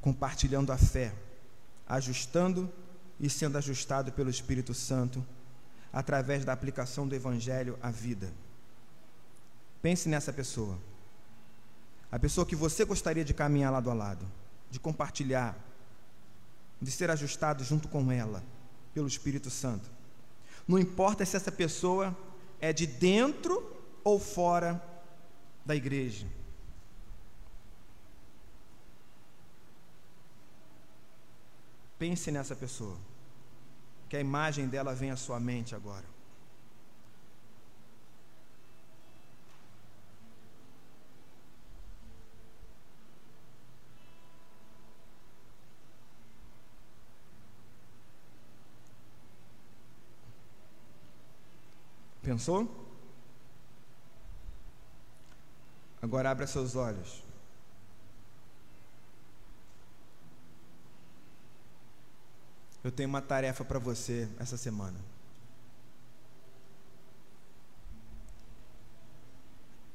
compartilhando 0.00 0.72
a 0.72 0.78
fé, 0.78 1.14
ajustando 1.86 2.72
e 3.20 3.28
sendo 3.28 3.58
ajustado 3.58 4.10
pelo 4.10 4.30
Espírito 4.30 4.72
Santo 4.72 5.24
através 5.92 6.44
da 6.44 6.52
aplicação 6.52 7.06
do 7.06 7.14
Evangelho 7.14 7.78
à 7.82 7.90
vida. 7.90 8.32
Pense 9.80 10.08
nessa 10.08 10.32
pessoa. 10.32 10.78
A 12.10 12.18
pessoa 12.18 12.46
que 12.46 12.56
você 12.56 12.84
gostaria 12.84 13.24
de 13.24 13.34
caminhar 13.34 13.72
lado 13.72 13.90
a 13.90 13.94
lado, 13.94 14.26
de 14.70 14.80
compartilhar, 14.80 15.56
de 16.80 16.90
ser 16.90 17.10
ajustado 17.10 17.62
junto 17.64 17.88
com 17.88 18.10
ela, 18.10 18.42
pelo 18.94 19.06
Espírito 19.06 19.50
Santo. 19.50 19.90
Não 20.66 20.78
importa 20.78 21.24
se 21.24 21.36
essa 21.36 21.52
pessoa 21.52 22.16
é 22.60 22.72
de 22.72 22.86
dentro 22.86 23.76
ou 24.02 24.18
fora 24.18 24.82
da 25.64 25.76
igreja. 25.76 26.26
Pense 31.98 32.30
nessa 32.30 32.54
pessoa, 32.54 32.96
que 34.08 34.16
a 34.16 34.20
imagem 34.20 34.68
dela 34.68 34.94
vem 34.94 35.10
à 35.10 35.16
sua 35.16 35.40
mente 35.40 35.74
agora. 35.74 36.04
Pensou? 52.28 52.68
Agora 56.02 56.30
abra 56.30 56.46
seus 56.46 56.76
olhos. 56.76 57.22
Eu 62.84 62.92
tenho 62.92 63.08
uma 63.08 63.22
tarefa 63.22 63.64
para 63.64 63.78
você 63.78 64.28
essa 64.38 64.58
semana. 64.58 65.00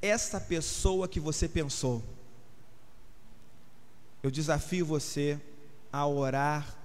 Essa 0.02 0.42
pessoa 0.42 1.08
que 1.08 1.20
você 1.20 1.48
pensou, 1.48 2.02
eu 4.24 4.32
desafio 4.32 4.88
você 4.88 5.40
a 5.92 6.08
orar 6.08 6.76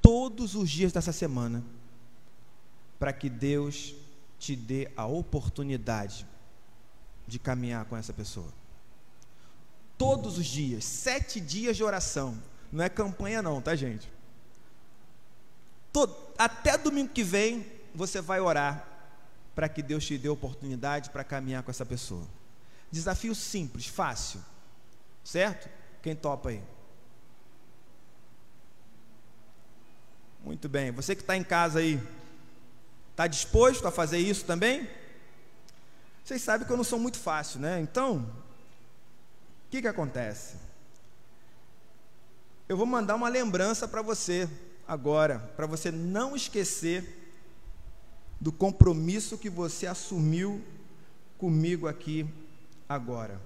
todos 0.00 0.54
os 0.54 0.70
dias 0.70 0.92
dessa 0.92 1.10
semana, 1.10 1.60
para 3.00 3.12
que 3.12 3.28
Deus 3.28 3.96
te 4.42 4.56
dê 4.56 4.90
a 4.96 5.06
oportunidade 5.06 6.26
de 7.28 7.38
caminhar 7.38 7.84
com 7.84 7.96
essa 7.96 8.12
pessoa. 8.12 8.52
Todos 9.96 10.36
os 10.36 10.46
dias, 10.46 10.84
sete 10.84 11.40
dias 11.40 11.76
de 11.76 11.84
oração. 11.84 12.42
Não 12.72 12.82
é 12.82 12.88
campanha, 12.88 13.40
não, 13.40 13.62
tá, 13.62 13.76
gente? 13.76 14.10
Todo, 15.92 16.12
até 16.36 16.76
domingo 16.76 17.12
que 17.12 17.22
vem, 17.22 17.64
você 17.94 18.20
vai 18.20 18.40
orar 18.40 18.84
para 19.54 19.68
que 19.68 19.80
Deus 19.80 20.04
te 20.04 20.18
dê 20.18 20.28
oportunidade 20.28 21.10
para 21.10 21.22
caminhar 21.22 21.62
com 21.62 21.70
essa 21.70 21.86
pessoa. 21.86 22.26
Desafio 22.90 23.36
simples, 23.36 23.86
fácil. 23.86 24.40
Certo? 25.22 25.70
Quem 26.02 26.16
topa 26.16 26.48
aí? 26.48 26.60
Muito 30.42 30.68
bem. 30.68 30.90
Você 30.90 31.14
que 31.14 31.20
está 31.20 31.36
em 31.36 31.44
casa 31.44 31.78
aí, 31.78 32.02
Está 33.12 33.26
disposto 33.26 33.86
a 33.86 33.90
fazer 33.90 34.18
isso 34.18 34.44
também? 34.44 34.88
Vocês 36.24 36.40
sabem 36.42 36.66
que 36.66 36.72
eu 36.72 36.76
não 36.76 36.84
sou 36.84 36.98
muito 36.98 37.18
fácil, 37.18 37.60
né? 37.60 37.80
Então, 37.80 38.18
o 39.66 39.70
que, 39.70 39.82
que 39.82 39.88
acontece? 39.88 40.56
Eu 42.66 42.76
vou 42.76 42.86
mandar 42.86 43.14
uma 43.14 43.28
lembrança 43.28 43.86
para 43.86 44.00
você 44.00 44.48
agora, 44.88 45.38
para 45.56 45.66
você 45.66 45.90
não 45.90 46.34
esquecer 46.34 47.18
do 48.40 48.50
compromisso 48.50 49.36
que 49.36 49.50
você 49.50 49.86
assumiu 49.86 50.62
comigo 51.36 51.86
aqui 51.86 52.26
agora. 52.88 53.38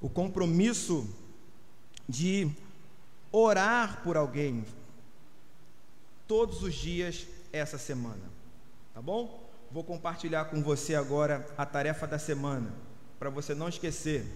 O 0.00 0.08
compromisso 0.08 1.06
de 2.08 2.50
orar 3.30 4.02
por 4.02 4.16
alguém 4.16 4.64
todos 6.26 6.62
os 6.62 6.74
dias 6.74 7.26
essa 7.52 7.78
semana. 7.78 8.22
Tá 8.94 9.02
bom? 9.02 9.50
Vou 9.70 9.84
compartilhar 9.84 10.46
com 10.46 10.62
você 10.62 10.94
agora 10.94 11.46
a 11.56 11.64
tarefa 11.64 12.06
da 12.06 12.18
semana, 12.18 12.72
para 13.18 13.30
você 13.30 13.54
não 13.54 13.68
esquecer. 13.68 14.26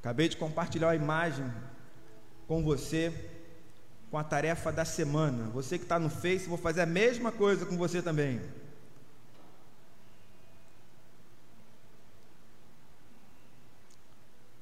Acabei 0.00 0.28
de 0.28 0.36
compartilhar 0.36 0.90
a 0.90 0.96
imagem 0.96 1.50
com 2.48 2.62
você 2.62 3.31
com 4.12 4.18
a 4.18 4.22
tarefa 4.22 4.70
da 4.70 4.84
semana. 4.84 5.48
Você 5.54 5.78
que 5.78 5.84
está 5.86 5.98
no 5.98 6.10
Face, 6.10 6.46
vou 6.46 6.58
fazer 6.58 6.82
a 6.82 6.86
mesma 6.86 7.32
coisa 7.32 7.64
com 7.64 7.78
você 7.78 8.02
também. 8.02 8.42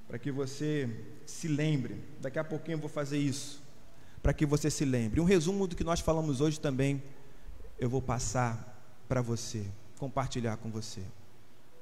Para 0.07 0.21
que 0.21 0.31
você 0.31 0.89
se 1.27 1.49
lembre. 1.49 2.01
Daqui 2.21 2.39
a 2.39 2.45
pouquinho 2.45 2.77
eu 2.77 2.81
vou 2.81 2.89
fazer 2.89 3.19
isso. 3.19 3.61
Para 4.23 4.33
que 4.33 4.47
você 4.47 4.71
se 4.71 4.85
lembre. 4.85 5.21
Um 5.21 5.25
resumo 5.25 5.67
do 5.67 5.75
que 5.75 5.83
nós 5.83 5.99
falamos 5.99 6.41
hoje 6.41 6.61
também 6.61 7.03
eu 7.77 7.91
vou 7.91 8.01
passar 8.01 8.81
para 9.09 9.21
você, 9.21 9.67
compartilhar 9.99 10.59
com 10.59 10.71
você. 10.71 11.03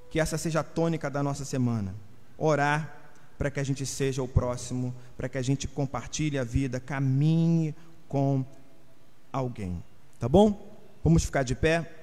Que 0.09 0.19
essa 0.19 0.39
seja 0.39 0.61
a 0.61 0.64
tônica 0.64 1.11
da 1.11 1.23
nossa 1.23 1.45
semana. 1.45 1.95
Orar 2.39 2.97
para 3.39 3.51
que 3.51 3.61
a 3.61 3.64
gente 3.64 3.86
seja 3.86 4.22
o 4.22 4.28
próximo, 4.28 4.93
para 5.16 5.28
que 5.28 5.39
a 5.39 5.43
gente 5.43 5.68
compartilhe 5.68 6.36
a 6.36 6.45
vida, 6.45 6.80
caminhe 6.80 7.74
com 8.09 8.45
alguém. 9.32 9.82
Tá 10.18 10.28
bom? 10.28 10.76
Vamos 11.05 11.24
ficar 11.24 11.45
de 11.45 11.55
pé? 11.55 11.97